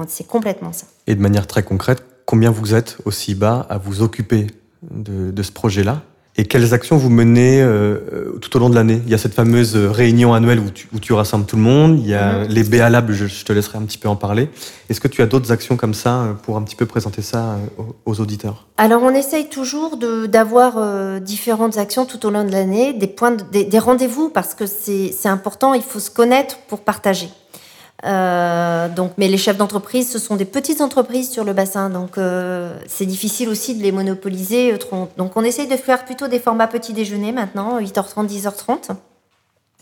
C'est 0.09 0.27
complètement 0.27 0.73
ça. 0.73 0.87
Et 1.07 1.15
de 1.15 1.21
manière 1.21 1.47
très 1.47 1.63
concrète, 1.63 2.05
combien 2.27 2.51
vous 2.51 2.75
êtes 2.75 2.99
aussi 3.05 3.35
bas 3.35 3.67
à 3.69 3.79
vous 3.79 4.03
occuper 4.03 4.47
de, 4.83 5.43
ce 5.43 5.53
projet-là? 5.53 6.03
Et 6.37 6.45
quelles 6.45 6.75
actions 6.75 6.97
vous 6.97 7.11
menez 7.11 7.63
euh, 7.63 8.37
tout 8.41 8.57
au 8.57 8.61
long 8.61 8.69
de 8.69 8.75
l'année? 8.75 9.01
Il 9.05 9.11
y 9.11 9.15
a 9.15 9.19
cette 9.19 9.35
fameuse 9.35 9.77
réunion 9.77 10.35
annuelle 10.35 10.59
où 10.59 10.71
tu, 10.71 10.89
où 10.93 10.99
tu 10.99 11.13
rassembles 11.13 11.47
tout 11.47 11.55
le 11.55 11.63
monde, 11.63 12.01
il 12.01 12.09
y 12.09 12.15
a 12.15 12.41
mhm. 12.41 12.49
les 12.49 12.65
BA 12.65 12.91
Labs, 12.91 13.13
je, 13.13 13.45
te 13.45 13.53
laisserai 13.53 13.79
un 13.79 13.83
petit 13.83 13.99
peu 13.99 14.09
en 14.09 14.17
parler. 14.17 14.49
Est-ce 14.91 15.01
que 15.01 15.07
tu 15.07 15.23
as 15.23 15.27
d'autres 15.27 15.53
actions 15.53 15.77
comme 15.77 15.95
ça 15.95 16.23
euh, 16.23 16.33
pour 16.33 16.57
un 16.57 16.63
petit 16.63 16.75
peu 16.75 16.87
présenter 16.87 17.23
ça 17.23 17.57
euh, 17.79 17.83
aux, 18.05 18.21
auditeurs? 18.21 18.67
Alors 18.79 19.03
on 19.05 19.11
essaye 19.11 19.49
toujours 19.49 19.97
d'avoir 20.29 21.21
différentes 21.21 21.79
actions 21.79 22.05
tout 22.05 22.27
au 22.27 22.31
long 22.31 22.45
de 22.45 22.51
l'année, 22.51 22.93
des, 22.93 23.07
points 23.07 23.37
des, 23.53 23.65
des 23.65 23.79
rendez-vous 23.79 24.29
parce 24.29 24.55
que 24.55 24.67
c'est 24.67 25.29
important, 25.29 25.75
il 25.75 25.83
faut 25.83 26.01
se 26.01 26.11
connaître 26.11 26.59
pour 26.67 26.81
partager. 26.81 27.29
Euh, 28.05 28.89
donc, 28.89 29.13
mais 29.17 29.29
les 29.29 29.39
chefs 29.39 29.57
d'entreprise, 29.57 30.11
ce 30.11 30.19
sont 30.19 30.37
des 30.37 30.45
petites 30.45 30.81
entreprises 30.81 31.31
sur 31.31 31.45
le 31.45 31.55
bassin, 31.55 31.89
donc 31.89 32.19
euh, 32.19 32.79
c'est 32.87 33.07
difficile 33.07 33.49
aussi 33.49 33.75
de 33.75 33.83
les 33.83 33.93
monopoliser. 33.93 34.77
Donc, 35.17 35.37
on 35.37 35.43
essaye 35.43 35.67
de 35.67 35.77
faire 35.77 36.05
plutôt 36.05 36.29
des 36.29 36.39
formats 36.39 36.67
petit 36.67 36.93
déjeuner 36.93 37.33
maintenant, 37.33 37.81
8h30, 37.81 38.29
10h30, 38.29 38.91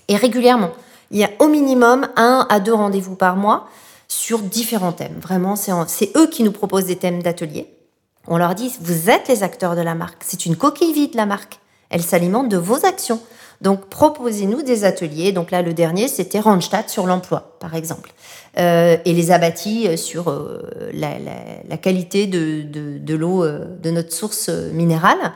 et 0.09 0.17
régulièrement. 0.17 0.71
Il 1.11 1.19
y 1.19 1.25
a 1.25 1.31
au 1.41 1.49
minimum 1.49 2.09
un 2.17 2.47
à 2.49 2.61
deux 2.61 2.73
rendez-vous 2.73 3.17
par 3.17 3.37
mois 3.37 3.67
sur 4.09 4.39
différents 4.39 4.93
thèmes. 4.93 5.19
Vraiment, 5.21 5.57
c'est 5.57 6.17
eux 6.17 6.29
qui 6.29 6.43
nous 6.43 6.53
proposent 6.53 6.87
des 6.87 6.97
thèmes 6.97 7.23
d'atelier. 7.23 7.67
On 8.29 8.37
leur 8.37 8.55
dit, 8.55 8.73
vous 8.81 9.11
êtes 9.11 9.29
les 9.29 9.43
acteurs 9.43 9.75
de 9.75 9.81
la 9.81 9.95
marque. 9.95 10.23
C'est 10.25 10.47
une 10.47 10.57
coquille 10.57 10.93
vide, 10.93 11.15
la 11.15 11.27
marque. 11.27 11.59
Elle 11.91 12.03
s'alimente 12.03 12.49
de 12.49 12.57
vos 12.57 12.87
actions. 12.87 13.21
Donc 13.63 13.87
proposez-nous 13.87 14.63
des 14.63 14.85
ateliers. 14.85 15.31
Donc 15.31 15.53
là, 15.53 15.63
le 15.63 15.73
dernier, 15.73 16.09
c'était 16.09 16.41
Randstad 16.41 16.89
sur 16.89 17.07
l'emploi, 17.07 17.57
par 17.61 17.77
exemple. 17.77 18.13
Euh, 18.59 18.97
et 19.05 19.13
les 19.13 19.31
abattis 19.31 19.87
euh, 19.87 19.97
sur 19.97 20.29
euh, 20.29 20.91
la, 20.93 21.77
qualité 21.79 22.27
de, 22.27 23.15
l'eau 23.15 23.47
de 23.47 23.91
notre 23.91 24.13
source 24.13 24.49
minérale. 24.49 25.33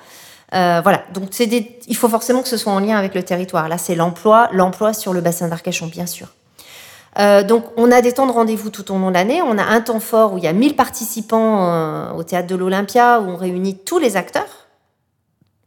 voilà, 0.52 1.04
donc 1.14 1.30
des, 1.30 1.78
il 1.86 1.96
faut 1.96 2.08
forcément 2.08 2.42
que 2.42 2.48
ce 2.48 2.56
soit 2.56 2.72
en 2.72 2.80
lien 2.80 2.96
avec 2.96 3.14
le 3.14 3.22
territoire. 3.22 3.68
Là, 3.68 3.78
c'est 3.78 3.94
l'emploi, 3.94 4.48
l'emploi 4.52 4.92
sur 4.92 5.12
le 5.12 5.20
bassin 5.20 5.46
d'Arcachon, 5.46 5.86
bien 5.86 6.06
sûr. 6.06 6.26
donc, 7.46 7.64
on 7.76 7.92
a 7.92 8.02
des 8.02 8.12
temps 8.12 8.26
de 8.26 8.32
rendez-vous 8.32 8.70
tout 8.70 8.90
au 8.90 8.98
long 8.98 9.08
de 9.08 9.14
l'année. 9.14 9.40
On 9.40 9.56
a 9.56 9.64
un 9.64 9.80
temps 9.80 10.00
fort 10.00 10.32
où 10.32 10.38
il 10.38 10.44
y 10.44 10.48
a 10.48 10.52
1000 10.52 10.74
participants 10.74 12.12
au 12.16 12.24
théâtre 12.24 12.48
de 12.48 12.56
l'Olympia, 12.56 13.20
où 13.20 13.30
on 13.30 13.36
réunit 13.36 13.78
tous 13.78 14.00
les 14.00 14.16
acteurs 14.16 14.65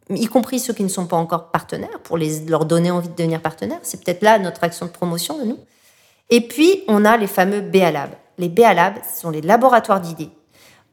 y 0.10 0.26
compris 0.28 0.60
ceux 0.60 0.74
qui 0.74 0.84
ne 0.84 0.90
sont 0.90 1.06
pas 1.06 1.18
encore 1.18 1.52
partenaires, 1.52 2.00
pour 2.04 2.18
les, 2.18 2.46
leur 2.46 2.66
donner 2.66 2.92
envie 2.92 3.10
de 3.10 3.16
devenir 3.16 3.42
partenaires. 3.42 3.80
C'est 3.84 4.04
peut-être 4.04 4.22
là 4.22 4.40
notre 4.40 4.64
action 4.64 4.86
de 4.86 4.92
promotion 4.92 5.38
de 5.38 5.44
nous. 5.44 5.60
Et 6.30 6.42
puis, 6.42 6.84
on 6.88 7.06
a 7.06 7.18
les 7.18 7.28
fameux 7.28 7.62
BA 7.62 7.92
Les 8.38 8.50
BA 8.50 8.94
ce 9.14 9.22
sont 9.22 9.30
les 9.30 9.42
laboratoires 9.42 10.02
d'idées. 10.02 10.30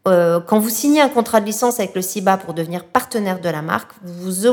euh, 0.08 0.40
quand 0.40 0.58
vous 0.58 0.70
signez 0.70 1.00
un 1.00 1.08
contrat 1.08 1.40
de 1.40 1.46
licence 1.46 1.80
avec 1.80 1.94
le 1.94 2.02
CIBA 2.02 2.36
pour 2.38 2.54
devenir 2.54 2.84
partenaire 2.84 3.40
de 3.40 3.48
la 3.48 3.62
marque, 3.62 3.92
vous, 4.02 4.46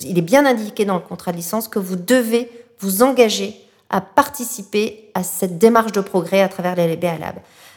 il 0.00 0.18
est 0.18 0.22
bien 0.22 0.46
indiqué 0.46 0.84
dans 0.84 0.94
le 0.94 1.00
contrat 1.00 1.32
de 1.32 1.36
licence 1.36 1.68
que 1.68 1.78
vous 1.78 1.96
devez 1.96 2.50
vous 2.78 3.02
engager 3.02 3.60
à 3.90 4.00
participer 4.00 5.10
à 5.14 5.22
cette 5.22 5.58
démarche 5.58 5.92
de 5.92 6.00
progrès 6.00 6.42
à 6.42 6.48
travers 6.48 6.74
les 6.76 6.96
BA 6.96 7.18
Lab. 7.18 7.36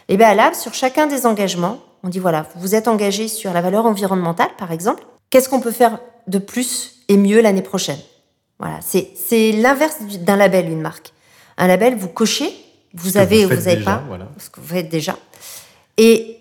Les 0.09 0.17
BA 0.17 0.33
Lab, 0.35 0.53
sur 0.53 0.73
chacun 0.73 1.07
des 1.07 1.25
engagements, 1.25 1.79
on 2.03 2.09
dit 2.09 2.19
voilà, 2.19 2.45
vous 2.55 2.75
êtes 2.75 2.87
engagé 2.87 3.27
sur 3.27 3.53
la 3.53 3.61
valeur 3.61 3.85
environnementale, 3.85 4.49
par 4.57 4.71
exemple. 4.71 5.03
Qu'est-ce 5.29 5.49
qu'on 5.49 5.59
peut 5.59 5.71
faire 5.71 5.99
de 6.27 6.39
plus 6.39 7.03
et 7.07 7.17
mieux 7.17 7.41
l'année 7.41 7.61
prochaine? 7.61 7.99
Voilà, 8.59 8.79
c'est 8.81 9.51
l'inverse 9.51 9.97
d'un 10.19 10.35
label, 10.35 10.69
une 10.69 10.81
marque. 10.81 11.13
Un 11.57 11.67
label, 11.67 11.95
vous 11.95 12.07
cochez, 12.07 12.53
vous 12.93 13.17
avez 13.17 13.45
ou 13.45 13.49
vous 13.49 13.55
n'avez 13.55 13.83
pas, 13.83 14.03
ce 14.37 14.49
que 14.49 14.59
vous 14.59 14.67
faites 14.67 14.89
déjà. 14.89 15.15
Et 15.97 16.39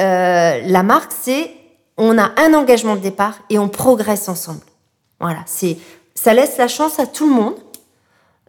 euh, 0.00 0.60
la 0.64 0.82
marque, 0.82 1.12
c'est 1.18 1.50
on 1.96 2.18
a 2.18 2.32
un 2.36 2.52
engagement 2.54 2.96
de 2.96 3.00
départ 3.00 3.38
et 3.48 3.58
on 3.58 3.68
progresse 3.68 4.28
ensemble. 4.28 4.60
Voilà, 5.20 5.40
c'est 5.46 5.78
ça 6.14 6.34
laisse 6.34 6.56
la 6.58 6.68
chance 6.68 6.98
à 6.98 7.06
tout 7.06 7.28
le 7.28 7.34
monde 7.34 7.54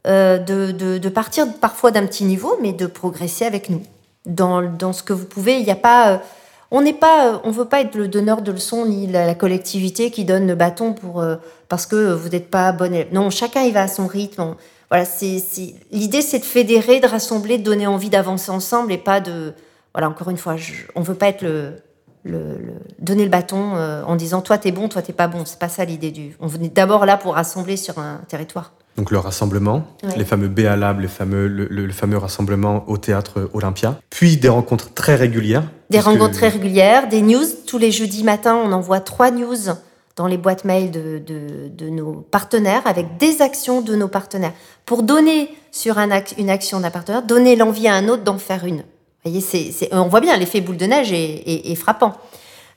euh, 0.05 0.37
de, 0.37 0.71
de, 0.71 0.97
de, 0.97 1.09
partir 1.09 1.45
parfois 1.59 1.91
d'un 1.91 2.05
petit 2.05 2.23
niveau, 2.23 2.57
mais 2.61 2.73
de 2.73 2.87
progresser 2.87 3.45
avec 3.45 3.69
nous 3.69 3.83
dans, 4.25 4.61
dans 4.61 4.93
ce 4.93 5.03
que 5.03 5.13
vous 5.13 5.25
pouvez. 5.25 5.59
Il 5.59 5.65
n'y 5.65 5.71
a 5.71 5.75
pas, 5.75 6.11
euh, 6.11 6.17
on 6.71 6.81
n'est 6.81 6.93
pas, 6.93 7.41
on 7.43 7.51
veut 7.51 7.65
pas 7.65 7.81
être 7.81 7.95
le 7.95 8.07
donneur 8.07 8.41
de 8.41 8.51
leçons 8.51 8.85
ni 8.85 9.07
la, 9.07 9.35
collectivité 9.35 10.11
qui 10.11 10.25
donne 10.25 10.47
le 10.47 10.55
bâton 10.55 10.93
pour 10.93 11.23
parce 11.69 11.85
que 11.85 12.13
vous 12.13 12.29
n'êtes 12.29 12.49
pas 12.49 12.71
bon 12.71 12.93
élève. 12.93 13.07
Non, 13.13 13.29
chacun 13.29 13.61
il 13.63 13.73
va 13.73 13.83
à 13.83 13.87
son 13.87 14.07
rythme. 14.07 14.55
voilà, 14.89 15.05
c'est 15.05 15.41
l'idée, 15.91 16.21
c'est 16.21 16.39
de 16.39 16.45
fédérer, 16.45 16.99
de 16.99 17.07
rassembler, 17.07 17.57
de 17.57 17.63
donner 17.63 17.87
envie 17.87 18.09
d'avancer 18.09 18.51
ensemble 18.51 18.91
et 18.91 18.97
pas 18.97 19.21
de 19.21 19.53
voilà, 19.97 20.09
encore 20.09 20.29
une 20.29 20.37
fois, 20.37 20.55
on 20.93 20.99
ne 20.99 21.05
veut 21.05 21.15
pas 21.15 21.29
être 21.29 21.41
le, 21.41 21.73
donner 22.99 23.23
le 23.23 23.29
bâton 23.29 23.75
euh, 23.75 24.03
en 24.03 24.15
disant 24.15 24.41
toi 24.41 24.57
t'es 24.57 24.71
bon, 24.71 24.89
toi 24.89 25.01
t'es 25.01 25.13
pas 25.13 25.27
bon. 25.27 25.43
C'est 25.45 25.59
pas 25.59 25.69
ça 25.69 25.85
l'idée 25.85 26.11
du. 26.11 26.35
On 26.39 26.47
venait 26.47 26.69
d'abord 26.69 27.05
là 27.05 27.17
pour 27.17 27.35
rassembler 27.35 27.77
sur 27.77 27.99
un 27.99 28.21
territoire. 28.27 28.73
Donc 28.97 29.11
le 29.11 29.19
rassemblement, 29.19 29.85
les 30.15 30.25
fameux 30.25 30.47
BA 30.47 30.75
Lab, 30.75 30.99
les 30.99 31.07
fameux, 31.07 31.47
le, 31.47 31.91
fameux 31.91 32.17
rassemblement 32.17 32.83
au 32.87 32.97
théâtre 32.97 33.47
Olympia, 33.53 33.99
puis 34.09 34.37
des 34.37 34.49
rencontres 34.49 34.91
très 34.95 35.15
régulières. 35.15 35.65
Des 35.91 35.99
rencontres 35.99 36.33
très 36.33 36.49
régulières, 36.49 37.07
des 37.07 37.21
news. 37.21 37.45
Tous 37.67 37.77
les 37.77 37.91
jeudis 37.91 38.23
matins, 38.23 38.55
on 38.55 38.71
envoie 38.71 38.99
trois 38.99 39.29
news 39.29 39.55
dans 40.15 40.25
les 40.25 40.37
boîtes 40.37 40.65
mail 40.65 40.89
de, 40.89 41.21
de, 41.23 41.89
nos 41.89 42.13
partenaires 42.31 42.81
avec 42.85 43.17
des 43.17 43.43
actions 43.43 43.81
de 43.81 43.95
nos 43.95 44.07
partenaires 44.07 44.53
pour 44.83 45.03
donner 45.03 45.55
sur 45.71 45.99
un, 45.99 46.09
une 46.39 46.49
action 46.49 46.79
d'un 46.79 46.89
partenaire, 46.89 47.21
donner 47.21 47.55
l'envie 47.55 47.87
à 47.87 47.93
un 47.93 48.07
autre 48.07 48.23
d'en 48.23 48.39
faire 48.39 48.65
une 48.65 48.81
on 49.91 50.07
voit 50.07 50.21
bien, 50.21 50.37
l'effet 50.37 50.61
boule 50.61 50.77
de 50.77 50.85
neige 50.85 51.11
est, 51.11 51.75
frappant. 51.75 52.13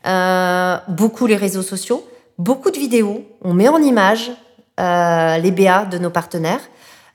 Euh, 0.06 0.76
beaucoup 0.88 1.26
les 1.26 1.36
réseaux 1.36 1.62
sociaux, 1.62 2.06
beaucoup 2.38 2.70
de 2.70 2.78
vidéos. 2.78 3.24
On 3.42 3.52
met 3.52 3.68
en 3.68 3.82
image 3.82 4.30
euh, 4.78 5.36
les 5.38 5.50
BA 5.50 5.84
de 5.84 5.98
nos 5.98 6.10
partenaires, 6.10 6.60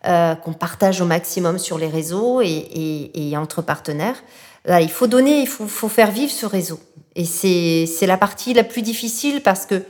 euh, 0.05 0.35
qu'on 0.35 0.53
partage 0.53 1.01
au 1.01 1.05
maximum 1.05 1.57
sur 1.57 1.77
les 1.77 1.87
réseaux 1.87 2.41
et, 2.41 3.33
entre 3.37 3.61
partenaires. 3.61 4.23
il 4.67 4.89
faut 4.89 5.07
donner, 5.07 5.41
il 5.41 5.47
faut, 5.47 5.89
faire 5.89 6.11
vivre 6.11 6.31
ce 6.31 6.45
réseau. 6.45 6.79
Et 7.15 7.25
c'est 7.25 8.07
la 8.07 8.17
partie 8.17 8.53
la 8.53 8.63
plus 8.63 8.81
difficile 8.81 9.41
parce 9.41 9.65
que 9.65 9.83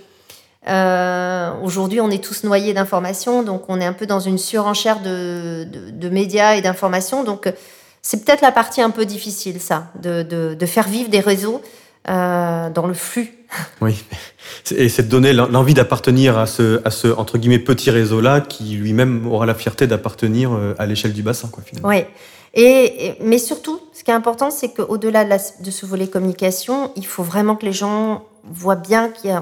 aujourd'hui, 1.63 1.99
on 1.99 2.09
est 2.09 2.23
tous 2.23 2.43
noyés 2.43 2.73
d'informations, 2.73 3.43
donc 3.43 3.65
on 3.67 3.81
est 3.81 3.85
un 3.85 3.93
peu 3.93 4.05
dans 4.05 4.19
une 4.19 4.37
surenchère 4.37 5.01
de, 5.01 5.67
de 5.91 6.09
médias 6.09 6.55
et 6.55 6.61
d'informations. 6.61 7.23
Donc, 7.23 7.51
c'est 8.05 8.23
peut-être 8.23 8.41
la 8.41 8.51
partie 8.51 8.83
un 8.83 8.91
peu 8.91 9.03
difficile, 9.03 9.59
ça, 9.59 9.87
de, 9.99 10.21
de, 10.21 10.65
faire 10.67 10.87
vivre 10.87 11.09
des 11.09 11.21
réseaux 11.21 11.63
euh, 12.07 12.69
dans 12.69 12.85
le 12.85 12.93
flux. 12.93 13.33
Oui, 13.81 14.03
et 14.75 14.89
c'est 14.89 15.03
de 15.03 15.07
donner 15.09 15.33
l'envie 15.33 15.73
d'appartenir 15.73 16.37
à 16.37 16.45
ce, 16.45 16.81
à 16.85 16.91
ce, 16.91 17.07
entre 17.07 17.39
guillemets, 17.39 17.57
petit 17.57 17.89
réseau-là 17.89 18.41
qui 18.41 18.75
lui-même 18.75 19.25
aura 19.25 19.47
la 19.47 19.55
fierté 19.55 19.87
d'appartenir 19.87 20.53
euh, 20.53 20.75
à 20.77 20.85
l'échelle 20.85 21.13
du 21.13 21.23
bassin, 21.23 21.47
quoi, 21.47 21.63
finalement. 21.63 21.89
Oui, 21.89 22.03
et, 22.53 23.15
mais 23.21 23.39
surtout, 23.39 23.79
ce 23.91 24.03
qui 24.03 24.11
est 24.11 24.15
important, 24.15 24.51
c'est 24.51 24.69
qu'au-delà 24.69 25.25
de, 25.25 25.63
de, 25.63 25.71
ce 25.71 25.87
volet 25.87 26.07
communication, 26.07 26.91
il 26.95 27.07
faut 27.07 27.23
vraiment 27.23 27.55
que 27.55 27.65
les 27.65 27.73
gens 27.73 28.23
voient 28.43 28.75
bien 28.75 29.09
qu'il 29.09 29.35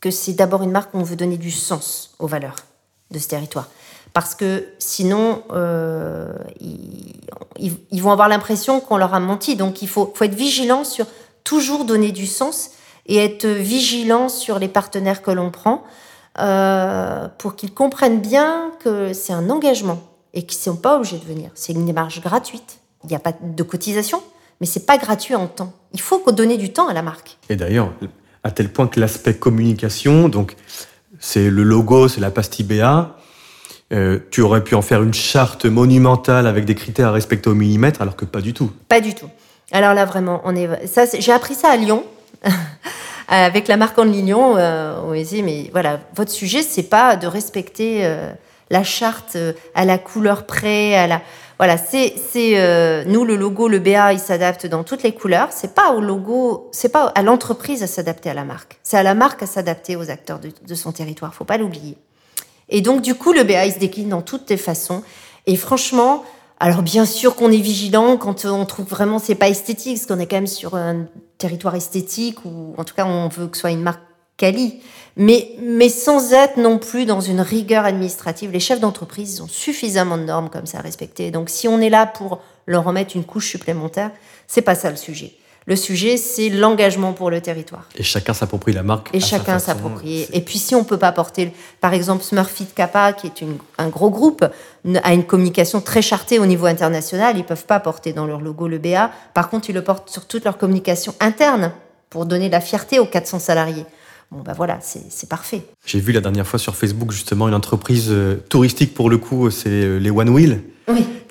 que 0.00 0.12
c'est 0.12 0.34
d'abord 0.34 0.62
une 0.62 0.70
marque 0.70 0.94
où 0.94 0.98
on 0.98 1.04
veut 1.04 1.16
donner 1.16 1.36
du 1.36 1.50
sens 1.50 2.14
aux 2.20 2.28
valeurs 2.28 2.56
de 3.10 3.18
ce 3.18 3.26
territoire 3.26 3.68
parce 4.12 4.34
que 4.34 4.66
sinon, 4.78 5.42
euh, 5.52 6.32
ils, 7.58 8.02
vont 8.02 8.10
avoir 8.10 8.28
l'impression 8.28 8.80
qu'on 8.80 8.96
leur 8.96 9.14
a 9.14 9.20
menti. 9.20 9.56
Donc 9.56 9.82
il 9.82 9.88
faut, 9.88 10.12
être 10.20 10.34
vigilant 10.34 10.84
sur 10.84 11.06
toujours 11.44 11.84
donner 11.84 12.12
du 12.12 12.26
sens 12.26 12.72
et 13.06 13.16
être 13.16 13.46
vigilant 13.46 14.28
sur 14.28 14.58
les 14.58 14.68
partenaires 14.68 15.22
que 15.22 15.30
l'on 15.30 15.50
prend 15.50 15.82
euh, 16.38 17.28
pour 17.38 17.56
qu'ils 17.56 17.72
comprennent 17.72 18.20
bien 18.20 18.70
que 18.80 19.12
c'est 19.12 19.32
un 19.32 19.50
engagement 19.50 20.00
et 20.34 20.44
qu'ils 20.44 20.58
ne 20.58 20.62
sont 20.74 20.76
pas 20.76 20.96
obligés 20.96 21.18
de 21.18 21.24
venir. 21.24 21.50
C'est 21.54 21.72
une 21.72 21.86
démarche 21.86 22.20
gratuite. 22.20 22.78
Il 23.04 23.08
n'y 23.08 23.16
a 23.16 23.18
pas 23.18 23.32
de 23.40 23.62
cotisation, 23.62 24.22
mais 24.60 24.66
c'est 24.66 24.86
pas 24.86 24.98
gratuit 24.98 25.34
en 25.34 25.46
temps. 25.46 25.72
Il 25.92 26.00
faut 26.00 26.22
donner 26.32 26.56
du 26.56 26.72
temps 26.72 26.88
à 26.88 26.92
la 26.92 27.02
marque. 27.02 27.38
Et 27.48 27.56
d'ailleurs, 27.56 27.92
à 28.44 28.50
tel 28.50 28.72
point 28.72 28.86
que 28.86 29.00
l'aspect 29.00 29.34
communication, 29.34 30.28
donc 30.28 30.56
c'est 31.18 31.50
le 31.50 31.62
logo, 31.62 32.08
c'est 32.08 32.20
la 32.20 32.30
pastille 32.30 32.64
BA, 32.64 33.16
euh, 33.92 34.20
tu 34.30 34.40
aurais 34.40 34.64
pu 34.64 34.74
en 34.74 34.82
faire 34.82 35.02
une 35.02 35.12
charte 35.12 35.66
monumentale 35.66 36.46
avec 36.46 36.64
des 36.64 36.74
critères 36.74 37.08
à 37.08 37.12
respecter 37.12 37.50
au 37.50 37.54
millimètre, 37.54 38.00
alors 38.00 38.16
que 38.16 38.24
pas 38.24 38.40
du 38.40 38.54
tout. 38.54 38.72
Pas 38.88 39.00
du 39.00 39.14
tout. 39.14 39.28
Alors 39.70 39.92
là, 39.92 40.06
vraiment, 40.06 40.40
on 40.44 40.56
est. 40.56 40.68
J'ai 41.18 41.32
appris 41.32 41.54
ça 41.54 41.70
à 41.70 41.76
Lyon. 41.76 42.04
avec 43.28 43.68
la 43.68 43.76
marque 43.76 43.98
en 43.98 44.04
Lyon, 44.04 44.56
euh, 44.56 44.98
on 45.04 45.12
dit 45.12 45.42
mais 45.42 45.68
voilà, 45.72 46.00
votre 46.14 46.30
sujet 46.30 46.62
c'est 46.62 46.82
pas 46.82 47.16
de 47.16 47.26
respecter 47.26 48.04
euh, 48.04 48.32
la 48.68 48.82
charte 48.82 49.36
à 49.74 49.84
la 49.84 49.96
couleur 49.96 50.44
près, 50.44 50.96
à 50.96 51.06
la 51.06 51.22
voilà, 51.58 51.76
c'est 51.76 52.14
c'est 52.16 53.04
nous 53.06 53.24
le 53.24 53.36
logo, 53.36 53.68
le 53.68 53.78
BA, 53.78 54.14
il 54.14 54.18
s'adapte 54.18 54.66
dans 54.66 54.82
toutes 54.82 55.04
les 55.04 55.12
couleurs. 55.12 55.48
C'est 55.52 55.74
pas 55.74 55.92
au 55.92 56.00
logo, 56.00 56.68
c'est 56.72 56.90
pas 56.90 57.12
à 57.14 57.22
l'entreprise 57.22 57.82
à 57.82 57.86
s'adapter 57.86 58.30
à 58.30 58.34
la 58.34 58.44
marque. 58.44 58.80
C'est 58.82 58.96
à 58.96 59.02
la 59.02 59.14
marque 59.14 59.42
à 59.44 59.46
s'adapter 59.46 59.94
aux 59.94 60.10
acteurs 60.10 60.40
de, 60.40 60.50
de 60.66 60.74
son 60.74 60.90
territoire. 60.90 61.34
Faut 61.34 61.44
pas 61.44 61.58
l'oublier. 61.58 61.96
Et 62.72 62.80
donc, 62.80 63.02
du 63.02 63.14
coup, 63.14 63.34
le 63.34 63.44
BA, 63.44 63.66
il 63.66 63.72
se 63.72 63.78
décline 63.78 64.08
dans 64.08 64.22
toutes 64.22 64.48
les 64.48 64.56
façons. 64.56 65.02
Et 65.46 65.56
franchement, 65.56 66.24
alors 66.58 66.82
bien 66.82 67.04
sûr 67.04 67.36
qu'on 67.36 67.52
est 67.52 67.58
vigilant 67.58 68.16
quand 68.16 68.46
on 68.46 68.64
trouve 68.64 68.86
vraiment 68.86 69.18
c'est 69.18 69.34
pas 69.34 69.48
esthétique, 69.48 69.98
parce 69.98 70.06
qu'on 70.06 70.18
est 70.18 70.26
quand 70.26 70.36
même 70.36 70.46
sur 70.46 70.74
un 70.74 71.06
territoire 71.36 71.74
esthétique, 71.74 72.44
ou 72.46 72.74
en 72.78 72.84
tout 72.84 72.94
cas, 72.94 73.04
on 73.04 73.28
veut 73.28 73.46
que 73.46 73.56
ce 73.56 73.60
soit 73.60 73.72
une 73.72 73.82
marque 73.82 74.00
quali. 74.38 74.80
Mais, 75.16 75.50
mais 75.60 75.90
sans 75.90 76.32
être 76.32 76.56
non 76.56 76.78
plus 76.78 77.04
dans 77.04 77.20
une 77.20 77.42
rigueur 77.42 77.84
administrative. 77.84 78.50
Les 78.50 78.60
chefs 78.60 78.80
d'entreprise, 78.80 79.42
ont 79.42 79.48
suffisamment 79.48 80.16
de 80.16 80.22
normes 80.22 80.48
comme 80.48 80.64
ça 80.64 80.78
à 80.78 80.80
respecter. 80.80 81.30
Donc, 81.30 81.50
si 81.50 81.68
on 81.68 81.78
est 81.78 81.90
là 81.90 82.06
pour 82.06 82.40
leur 82.66 82.84
remettre 82.84 83.14
une 83.14 83.24
couche 83.24 83.50
supplémentaire, 83.50 84.10
c'est 84.46 84.62
pas 84.62 84.74
ça 84.74 84.88
le 84.88 84.96
sujet. 84.96 85.34
Le 85.66 85.76
sujet, 85.76 86.16
c'est 86.16 86.48
l'engagement 86.48 87.12
pour 87.12 87.30
le 87.30 87.40
territoire. 87.40 87.84
Et 87.96 88.02
chacun 88.02 88.34
s'approprie 88.34 88.72
la 88.72 88.82
marque. 88.82 89.10
Et 89.12 89.20
chacun 89.20 89.58
s'approprie. 89.58 90.26
Et 90.32 90.40
puis 90.40 90.58
si 90.58 90.74
on 90.74 90.84
peut 90.84 90.96
pas 90.96 91.12
porter, 91.12 91.52
par 91.80 91.94
exemple, 91.94 92.24
Smurfit 92.24 92.66
Kappa, 92.74 93.12
qui 93.12 93.28
est 93.28 93.44
un 93.78 93.88
gros 93.88 94.10
groupe, 94.10 94.44
a 95.02 95.14
une 95.14 95.24
communication 95.24 95.80
très 95.80 96.02
chartée 96.02 96.38
au 96.38 96.46
niveau 96.46 96.66
international, 96.66 97.36
ils 97.36 97.44
peuvent 97.44 97.66
pas 97.66 97.78
porter 97.78 98.12
dans 98.12 98.26
leur 98.26 98.40
logo 98.40 98.66
le 98.66 98.78
BA. 98.78 99.10
Par 99.34 99.50
contre, 99.50 99.70
ils 99.70 99.74
le 99.74 99.84
portent 99.84 100.10
sur 100.10 100.26
toute 100.26 100.44
leur 100.44 100.58
communication 100.58 101.14
interne 101.20 101.72
pour 102.10 102.26
donner 102.26 102.48
la 102.48 102.60
fierté 102.60 102.98
aux 102.98 103.06
400 103.06 103.38
salariés. 103.38 103.86
Bon, 104.32 104.40
ben 104.42 104.54
voilà, 104.54 104.78
c'est 104.80 105.28
parfait. 105.28 105.62
J'ai 105.84 106.00
vu 106.00 106.12
la 106.12 106.20
dernière 106.20 106.46
fois 106.46 106.58
sur 106.58 106.74
Facebook 106.74 107.12
justement 107.12 107.48
une 107.48 107.54
entreprise 107.54 108.08
euh, 108.10 108.36
touristique 108.48 108.94
pour 108.94 109.10
le 109.10 109.18
coup, 109.18 109.50
c'est 109.50 109.68
euh, 109.68 109.98
les 109.98 110.10
One 110.10 110.30
Wheel 110.30 110.62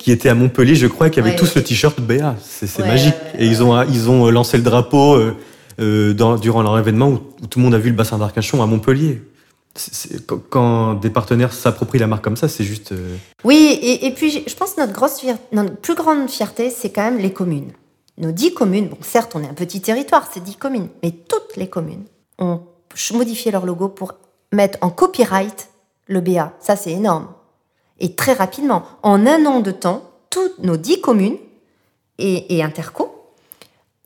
qui 0.02 0.10
étaient 0.10 0.28
à 0.28 0.34
Montpellier, 0.34 0.74
je 0.74 0.88
crois, 0.88 1.10
qui 1.10 1.20
avaient 1.20 1.36
tous 1.36 1.54
le 1.54 1.62
t-shirt 1.62 2.00
BA. 2.00 2.34
C'est 2.40 2.78
magique. 2.80 3.14
et 3.38 3.46
ils 3.46 3.62
ont, 3.62 3.80
ils 3.82 4.10
ont 4.10 4.28
lancé 4.30 4.56
le 4.56 4.64
drapeau 4.64 5.14
euh, 5.14 5.36
euh, 5.80 6.12
dans, 6.12 6.36
durant 6.36 6.62
leur 6.62 6.76
événement 6.76 7.08
où, 7.08 7.18
tout 7.46 7.60
le 7.60 7.64
monde 7.64 7.74
a 7.74 7.78
vu 7.78 7.90
le 7.90 7.96
bassin 7.96 8.18
d'Arcachon 8.18 8.60
à 8.62 8.66
Montpellier. 8.66 9.22
quand 10.50 10.94
des 10.94 11.10
partenaires 11.10 11.52
s'approprient 11.52 12.00
la 12.00 12.08
marque 12.08 12.24
comme 12.24 12.36
ça, 12.36 12.48
c'est 12.48 12.64
juste. 12.64 12.90
Euh, 12.90 13.16
oui, 13.44 13.78
et, 13.80 14.10
puis 14.10 14.42
je 14.44 14.54
pense 14.56 14.72
que 14.74 14.80
notre, 14.80 14.92
grosse, 14.92 15.24
notre 15.52 15.76
plus 15.76 15.94
grande 15.94 16.28
fierté, 16.28 16.68
c'est 16.70 16.90
quand 16.90 17.04
même 17.04 17.18
les 17.18 17.32
communes. 17.32 17.70
Nos 18.18 18.32
dix 18.32 18.52
communes, 18.52 18.88
bon, 18.88 18.98
certes, 19.02 19.32
on 19.36 19.42
est 19.42 19.48
un 19.48 19.54
petit 19.54 19.80
territoire, 19.80 20.28
c'est 20.32 20.42
dix 20.42 20.56
communes, 20.56 20.88
mais 21.04 21.12
toutes 21.12 21.56
les 21.56 21.68
communes 21.68 22.04
ont 22.40 22.60
modifié 23.12 23.50
leur 23.50 23.66
logo 23.66 23.88
pour 23.88 24.14
mettre 24.52 24.78
en 24.80 24.90
copyright 24.90 25.68
le 26.06 26.20
BA. 26.20 26.52
Ça, 26.60 26.76
c'est 26.76 26.92
énorme. 26.92 27.28
Et 27.98 28.14
très 28.14 28.32
rapidement, 28.32 28.82
en 29.02 29.26
un 29.26 29.46
an 29.46 29.60
de 29.60 29.70
temps, 29.70 30.02
toutes 30.30 30.58
nos 30.58 30.76
dix 30.76 31.00
communes 31.00 31.36
et, 32.18 32.56
et 32.56 32.62
interco 32.62 33.12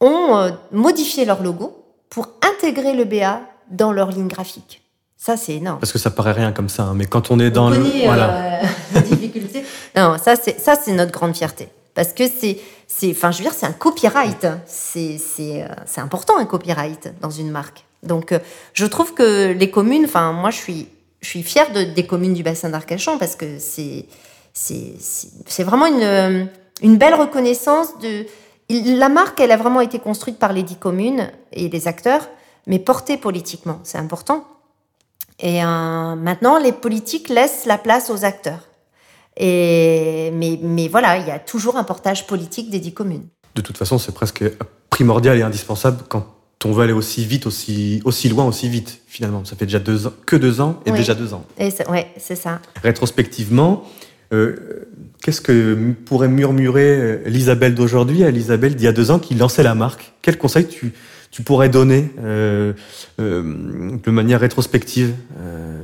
ont 0.01 0.37
euh, 0.37 0.51
modifié 0.73 1.25
leur 1.25 1.43
logo 1.43 1.85
pour 2.11 2.29
intégrer 2.43 2.95
le 2.95 3.05
BA 3.05 3.41
dans 3.71 3.93
leur 3.93 4.11
ligne 4.11 4.29
graphique. 4.29 4.83
Ça, 5.17 5.37
c'est 5.37 5.55
énorme. 5.55 5.81
Parce 5.81 5.93
que 5.93 5.99
ça 5.99 6.11
paraît 6.11 6.33
rien 6.33 6.53
comme 6.53 6.69
ça, 6.69 6.85
hein, 6.85 6.95
mais 6.95 7.07
quand 7.07 7.31
on 7.31 7.41
est 7.41 7.51
dans 7.51 7.71
le... 7.71 7.79
Voilà. 8.05 8.61
Euh, 8.63 9.01
Non, 9.97 10.17
ça, 10.23 10.37
c'est, 10.37 10.61
ça, 10.61 10.75
c'est 10.75 10.93
notre 10.93 11.11
grande 11.11 11.35
fierté. 11.35 11.69
parce 11.95 12.13
que 12.13 12.25
c'est, 12.29 12.61
c'est, 12.87 13.11
enfin, 13.11 13.31
je 13.31 13.39
veux 13.39 13.45
dire, 13.45 13.55
c'est 13.55 13.67
un 13.67 13.73
copyright. 13.73 14.47
C'est, 14.67 15.17
c'est, 15.19 15.63
euh, 15.63 15.69
c'est 15.87 16.03
important 16.03 16.37
un 16.37 16.45
copyright 16.45 17.15
dans 17.23 17.31
une 17.31 17.51
marque. 17.51 17.86
Donc, 18.07 18.33
euh, 18.33 18.39
je 18.73 18.87
trouve 18.87 19.15
que 19.15 19.53
les 19.53 19.71
communes, 19.71 20.05
enfin, 20.05 20.33
moi, 20.33 20.51
je 20.51 20.57
suis, 20.57 20.89
je 21.21 21.29
suis 21.29 21.43
fière 21.43 21.73
de, 21.73 21.83
des 21.83 22.07
communes 22.07 22.35
du 22.35 22.43
bassin 22.43 22.71
d'Arcachon 22.71 23.19
parce 23.19 23.37
que 23.37 23.59
c'est, 23.59 24.07
c'est, 24.53 25.65
vraiment 25.65 25.87
une, 25.87 26.49
une 26.83 26.97
belle 26.97 27.15
reconnaissance 27.15 27.99
de. 28.01 28.27
La 28.69 29.09
marque, 29.09 29.39
elle 29.39 29.53
a 29.53 29.57
vraiment 29.57 29.81
été 29.81 30.01
construite 30.01 30.39
par 30.39 30.53
les 30.53 30.65
dix 30.65 30.77
communes 30.77 31.31
et 31.53 31.69
les 31.69 31.87
acteurs, 31.87 32.29
mais 32.67 32.81
portée 32.81 33.17
politiquement, 33.17 33.79
c'est 33.85 33.99
important. 33.99 34.45
Et 35.39 35.63
euh, 35.63 36.15
maintenant, 36.17 36.59
les 36.59 36.73
politiques 36.73 37.29
laissent 37.29 37.67
la 37.67 37.79
place 37.79 38.11
aux 38.11 38.25
acteurs. 38.25 38.69
Et, 39.37 40.31
mais, 40.35 40.59
mais 40.63 40.89
voilà, 40.89 41.19
il 41.19 41.27
y 41.27 41.31
a 41.31 41.39
toujours 41.39 41.77
un 41.77 41.85
portage 41.85 42.27
politique 42.27 42.71
des 42.71 42.81
dix 42.81 42.95
communes. 42.95 43.29
De 43.55 43.61
toute 43.61 43.77
façon, 43.77 43.99
c'est 43.99 44.13
presque 44.13 44.45
primordial 44.91 45.39
et 45.39 45.43
indispensable 45.43 46.05
quand 46.09 46.27
on 46.65 46.73
veut 46.73 46.83
aller 46.83 46.93
aussi 46.93 47.25
vite, 47.25 47.47
aussi, 47.47 48.03
aussi 48.05 48.29
loin, 48.29 48.45
aussi 48.45 48.69
vite, 48.69 49.01
finalement. 49.07 49.45
Ça 49.45 49.57
fait 49.57 49.67
déjà 49.67 49.79
deux 49.79 50.07
ans, 50.09 50.13
que 50.27 50.37
deux 50.37 50.61
ans 50.61 50.81
et 50.85 50.91
déjà 50.91 51.15
deux 51.15 51.33
ans. 51.33 51.45
Oui, 51.61 51.71
c'est 52.19 52.35
ça. 52.35 52.61
Rétrospectivement, 52.83 53.85
euh, 54.33 54.57
qu'est-ce 55.23 55.41
que 55.41 55.93
pourrait 56.05 56.29
murmurer 56.29 56.99
euh, 56.99 57.23
l'Isabelle 57.27 57.75
d'aujourd'hui 57.75 58.25
à 58.25 58.31
l'Isabelle 58.31 58.75
d'il 58.75 58.85
y 58.85 58.89
a 58.89 58.93
deux 58.93 59.11
ans 59.11 59.19
qui 59.19 59.35
lançait 59.35 59.63
la 59.63 59.75
marque? 59.75 60.13
Quel 60.23 60.39
conseil 60.39 60.67
tu, 60.67 60.93
tu 61.31 61.43
pourrais 61.43 61.69
donner 61.69 62.11
euh, 62.19 62.73
de 63.19 64.11
manière 64.11 64.41
rétrospective 64.41 65.15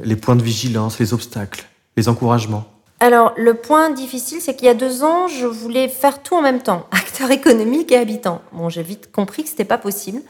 Les 0.04 0.16
points 0.16 0.36
de 0.36 0.42
vigilance, 0.42 0.98
les 0.98 1.14
obstacles, 1.14 1.64
les 1.96 2.08
encouragements? 2.08 2.64
Alors, 2.98 3.34
le 3.36 3.54
point 3.54 3.90
difficile, 3.90 4.38
c'est 4.40 4.54
qu'il 4.54 4.66
y 4.66 4.70
a 4.70 4.74
deux 4.74 5.02
ans, 5.02 5.26
je 5.26 5.46
voulais 5.46 5.88
faire 5.88 6.22
tout 6.22 6.36
en 6.36 6.42
même 6.42 6.62
temps, 6.62 6.86
acteur 6.92 7.30
économique 7.30 7.92
et 7.92 7.96
habitant. 7.96 8.42
Bon, 8.52 8.68
j'ai 8.68 8.82
vite 8.82 9.10
compris 9.12 9.42
que 9.42 9.48
c'était 9.48 9.64
pas 9.64 9.78
possible, 9.78 10.20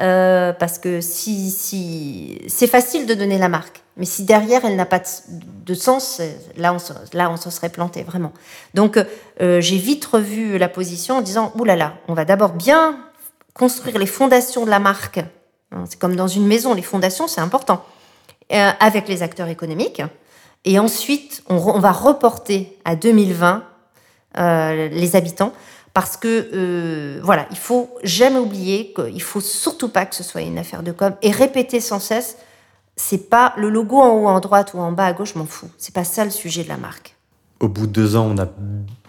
euh, 0.00 0.52
parce 0.52 0.78
que 0.78 1.00
si, 1.00 2.38
c'est 2.48 2.66
facile 2.66 3.06
de 3.06 3.14
donner 3.14 3.38
la 3.38 3.48
marque, 3.48 3.82
mais 3.96 4.06
si 4.06 4.24
derrière 4.24 4.64
elle 4.64 4.76
n'a 4.76 4.86
pas 4.86 5.02
de, 5.28 5.74
sens, 5.74 6.20
là 6.56 6.72
on, 6.72 6.78
se, 6.78 6.92
là 7.12 7.30
on 7.30 7.36
se 7.36 7.50
serait 7.50 7.68
planté 7.68 8.02
vraiment. 8.02 8.32
Donc, 8.74 8.98
euh, 9.40 9.60
j'ai 9.60 9.76
vite 9.76 10.04
revu 10.04 10.56
la 10.58 10.68
position 10.68 11.18
en 11.18 11.20
disant, 11.20 11.52
oulala, 11.56 11.76
là 11.76 11.90
là, 11.90 11.94
on 12.08 12.14
va 12.14 12.24
d'abord 12.24 12.52
bien 12.52 12.98
construire 13.54 13.98
les 13.98 14.06
fondations 14.06 14.64
de 14.64 14.70
la 14.70 14.78
marque. 14.78 15.18
Hein, 15.72 15.84
c'est 15.88 15.98
comme 15.98 16.16
dans 16.16 16.28
une 16.28 16.46
maison, 16.46 16.74
les 16.74 16.82
fondations, 16.82 17.28
c'est 17.28 17.40
important. 17.40 17.84
Euh, 18.52 18.70
avec 18.80 19.08
les 19.08 19.22
acteurs 19.22 19.48
économiques. 19.48 20.02
Et 20.66 20.78
ensuite, 20.78 21.42
on, 21.48 21.56
va 21.56 21.90
reporter 21.90 22.78
à 22.84 22.96
2020 22.96 23.64
euh, 24.36 24.88
les 24.90 25.16
habitants 25.16 25.54
parce 25.94 26.16
que 26.16 26.50
euh, 26.54 27.20
voilà, 27.22 27.46
il 27.50 27.56
faut 27.56 27.90
jamais 28.02 28.38
oublier 28.38 28.94
qu'il 28.94 29.22
faut 29.22 29.40
surtout 29.40 29.88
pas 29.88 30.06
que 30.06 30.14
ce 30.14 30.22
soit 30.22 30.40
une 30.40 30.58
affaire 30.58 30.82
de 30.82 30.92
com 30.92 31.14
et 31.22 31.30
répéter 31.30 31.80
sans 31.80 32.00
cesse. 32.00 32.36
C'est 32.96 33.30
pas 33.30 33.54
le 33.56 33.70
logo 33.70 33.98
en 33.98 34.10
haut 34.10 34.28
à 34.28 34.40
droite 34.40 34.72
ou 34.74 34.78
en 34.78 34.92
bas 34.92 35.06
à 35.06 35.12
gauche, 35.12 35.34
m'en 35.34 35.46
fous. 35.46 35.70
C'est 35.78 35.94
pas 35.94 36.04
ça 36.04 36.24
le 36.24 36.30
sujet 36.30 36.62
de 36.64 36.68
la 36.68 36.76
marque. 36.76 37.16
Au 37.60 37.68
bout 37.68 37.86
de 37.86 37.92
deux 37.92 38.16
ans, 38.16 38.30
on 38.30 38.38
a 38.38 38.46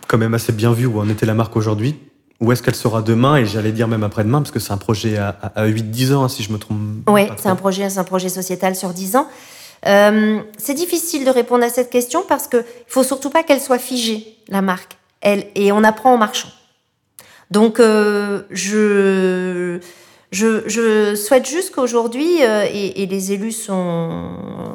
quand 0.07 0.17
même 0.17 0.33
assez 0.33 0.51
bien 0.51 0.73
vu 0.73 0.85
où 0.85 0.99
en 0.99 1.09
était 1.09 1.25
la 1.25 1.33
marque 1.33 1.55
aujourd'hui. 1.55 1.99
Où 2.39 2.51
est-ce 2.51 2.61
qu'elle 2.61 2.75
sera 2.75 3.01
demain 3.01 3.37
et 3.37 3.45
j'allais 3.45 3.71
dire 3.71 3.87
même 3.87 4.03
après-demain 4.03 4.41
parce 4.41 4.51
que 4.51 4.59
c'est 4.59 4.73
un 4.73 4.77
projet 4.77 5.17
à, 5.17 5.29
à 5.29 5.67
8-10 5.67 6.13
ans 6.13 6.23
hein, 6.23 6.29
si 6.29 6.43
je 6.43 6.51
me 6.51 6.57
trompe. 6.57 6.77
Oui, 7.07 7.27
c'est 7.37 7.47
un 7.47 7.55
projet, 7.55 7.97
un 7.97 8.03
projet 8.03 8.29
sociétal 8.29 8.75
sur 8.75 8.89
10 8.89 9.15
ans. 9.15 9.27
Euh, 9.85 10.39
c'est 10.57 10.73
difficile 10.73 11.25
de 11.25 11.29
répondre 11.29 11.63
à 11.63 11.69
cette 11.69 11.89
question 11.89 12.23
parce 12.27 12.47
qu'il 12.47 12.59
ne 12.59 12.63
faut 12.87 13.03
surtout 13.03 13.29
pas 13.29 13.43
qu'elle 13.43 13.61
soit 13.61 13.79
figée, 13.79 14.37
la 14.47 14.61
marque. 14.61 14.97
Elle, 15.21 15.47
et 15.55 15.71
on 15.71 15.83
apprend 15.83 16.13
en 16.13 16.17
marchant. 16.17 16.49
Donc, 17.53 17.79
euh, 17.79 18.41
je, 18.49 19.79
je, 20.31 21.13
souhaite 21.13 21.47
juste 21.47 21.69
qu'aujourd'hui, 21.75 22.43
euh, 22.43 22.65
et, 22.73 23.05
les 23.05 23.31
élus 23.31 23.51
sont. 23.51 24.31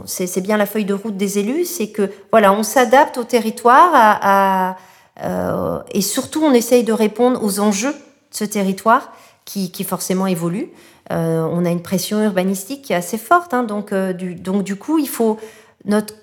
C'est 0.07 0.41
bien 0.41 0.57
la 0.57 0.65
feuille 0.65 0.85
de 0.85 0.95
route 0.95 1.17
des 1.17 1.41
élus, 1.41 1.65
c'est 1.65 1.89
que, 1.89 2.09
voilà, 2.31 2.53
on 2.53 2.63
s'adapte 2.63 3.19
au 3.19 3.25
territoire 3.25 3.91
à, 3.95 4.77
euh, 5.25 5.81
et 5.91 6.03
surtout, 6.03 6.41
on 6.45 6.53
essaye 6.53 6.85
de 6.85 6.93
répondre 6.93 7.43
aux 7.43 7.59
enjeux 7.59 7.91
de 7.91 7.97
ce 8.31 8.45
territoire 8.45 9.13
qui, 9.45 9.73
qui 9.73 9.83
forcément 9.83 10.29
évolue. 10.29 10.71
On 11.11 11.65
a 11.65 11.71
une 11.71 11.83
pression 11.83 12.23
urbanistique 12.23 12.83
qui 12.83 12.93
est 12.93 12.97
assez 12.97 13.19
forte, 13.19 13.55
hein, 13.55 13.65
donc, 13.65 13.93
du, 13.95 14.35
donc 14.35 14.63
du 14.63 14.77
coup, 14.77 14.99
il 14.99 15.09
faut 15.09 15.39
notre 15.85 16.15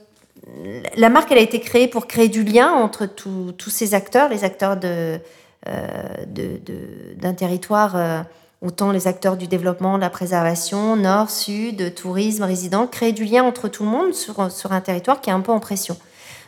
la 0.96 1.10
marque, 1.10 1.32
elle 1.32 1.40
a 1.40 1.42
été 1.42 1.60
créée 1.60 1.88
pour 1.88 2.06
créer 2.06 2.30
du 2.30 2.44
lien 2.44 2.72
entre 2.72 3.08
tous 3.08 3.70
ces 3.72 3.96
acteurs, 3.96 4.30
les 4.30 4.44
acteurs 4.44 4.78
de, 4.78 5.20
d'un 5.66 7.34
territoire, 7.34 8.26
autant 8.62 8.92
les 8.92 9.08
acteurs 9.08 9.38
du 9.38 9.48
développement, 9.48 9.96
de 9.96 10.02
la 10.02 10.10
préservation, 10.10 10.96
nord, 10.96 11.30
sud, 11.30 11.96
tourisme, 11.96 12.44
résident, 12.44 12.88
créer 12.88 13.12
du 13.12 13.26
lien 13.26 13.44
entre 13.44 13.68
tout 13.68 13.84
le 13.84 13.90
monde 13.90 14.14
sur, 14.14 14.52
sur 14.52 14.72
un 14.72 14.82
territoire 14.82 15.22
qui 15.22 15.30
est 15.30 15.34
un 15.34 15.42
peu 15.42 15.52
en 15.52 15.60
pression. 15.60 15.98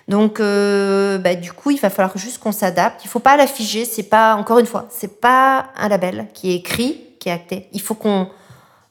Donc, 0.07 0.39
bah, 0.39 1.35
du 1.35 1.51
coup, 1.51 1.71
il 1.71 1.79
va 1.79 1.89
falloir 1.89 2.17
juste 2.17 2.37
qu'on 2.39 2.51
s'adapte. 2.51 3.03
Il 3.03 3.07
ne 3.07 3.11
faut 3.11 3.19
pas 3.19 3.37
la 3.37 3.47
figer. 3.47 3.85
C'est 3.85 4.03
pas, 4.03 4.35
encore 4.35 4.59
une 4.59 4.65
fois, 4.65 4.87
c'est 4.89 5.19
pas 5.19 5.67
un 5.75 5.89
label 5.89 6.27
qui 6.33 6.51
est 6.51 6.55
écrit 6.55 7.01
qui 7.19 7.29
est 7.29 7.33
acté. 7.33 7.67
Il 7.73 7.81
faut 7.81 7.95
qu'on 7.95 8.29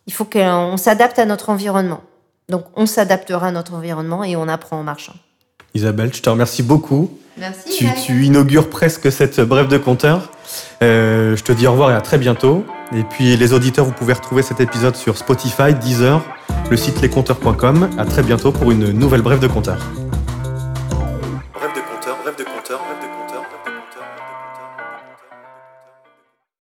il 0.07 0.13
faut 0.13 0.25
qu'on 0.25 0.77
s'adapte 0.77 1.19
à 1.19 1.25
notre 1.25 1.51
environnement. 1.51 2.01
Donc 2.49 2.65
on 2.77 2.87
s'adaptera 2.87 3.49
à 3.49 3.51
notre 3.51 3.75
environnement 3.75 4.23
et 4.23 4.37
on 4.37 4.49
apprend 4.49 4.79
en 4.79 4.83
marchant. 4.85 5.15
Isabelle, 5.75 6.15
je 6.15 6.23
te 6.23 6.31
remercie 6.31 6.63
beaucoup. 6.63 7.19
Merci. 7.39 7.77
Tu, 7.77 7.87
tu 8.07 8.25
inaugures 8.25 8.71
presque 8.71 9.13
cette 9.13 9.41
brève 9.41 9.69
de 9.69 9.79
compteur. 9.79 10.31
Euh, 10.83 11.37
je 11.37 11.43
te 11.43 11.53
dis 11.53 11.67
au 11.67 11.73
revoir 11.73 11.91
et 11.91 11.95
à 11.95 12.01
très 12.01 12.19
bientôt. 12.19 12.65
Et 12.95 13.03
puis 13.03 13.37
les 13.37 13.53
auditeurs, 13.53 13.85
vous 13.85 13.93
pouvez 13.93 14.13
retrouver 14.13 14.43
cet 14.43 14.61
épisode 14.61 14.97
sur 14.97 15.19
Spotify, 15.19 15.75
Deezer, 15.75 16.23
le 16.71 16.77
site 16.77 17.01
lescompteurs.com. 17.03 17.91
À 17.99 18.05
très 18.05 18.23
bientôt 18.23 18.53
pour 18.53 18.71
une 18.71 18.93
nouvelle 18.93 19.23
brève 19.23 19.41
de 19.41 19.49
compteur. 19.49 19.79
Brève 21.55 21.75
de 21.75 21.81
compteur, 21.81 22.17
brève 22.23 22.37
de 22.39 22.45
compteur, 22.45 22.79
brève 22.79 22.99
de 23.03 23.07
compteur. 23.07 23.16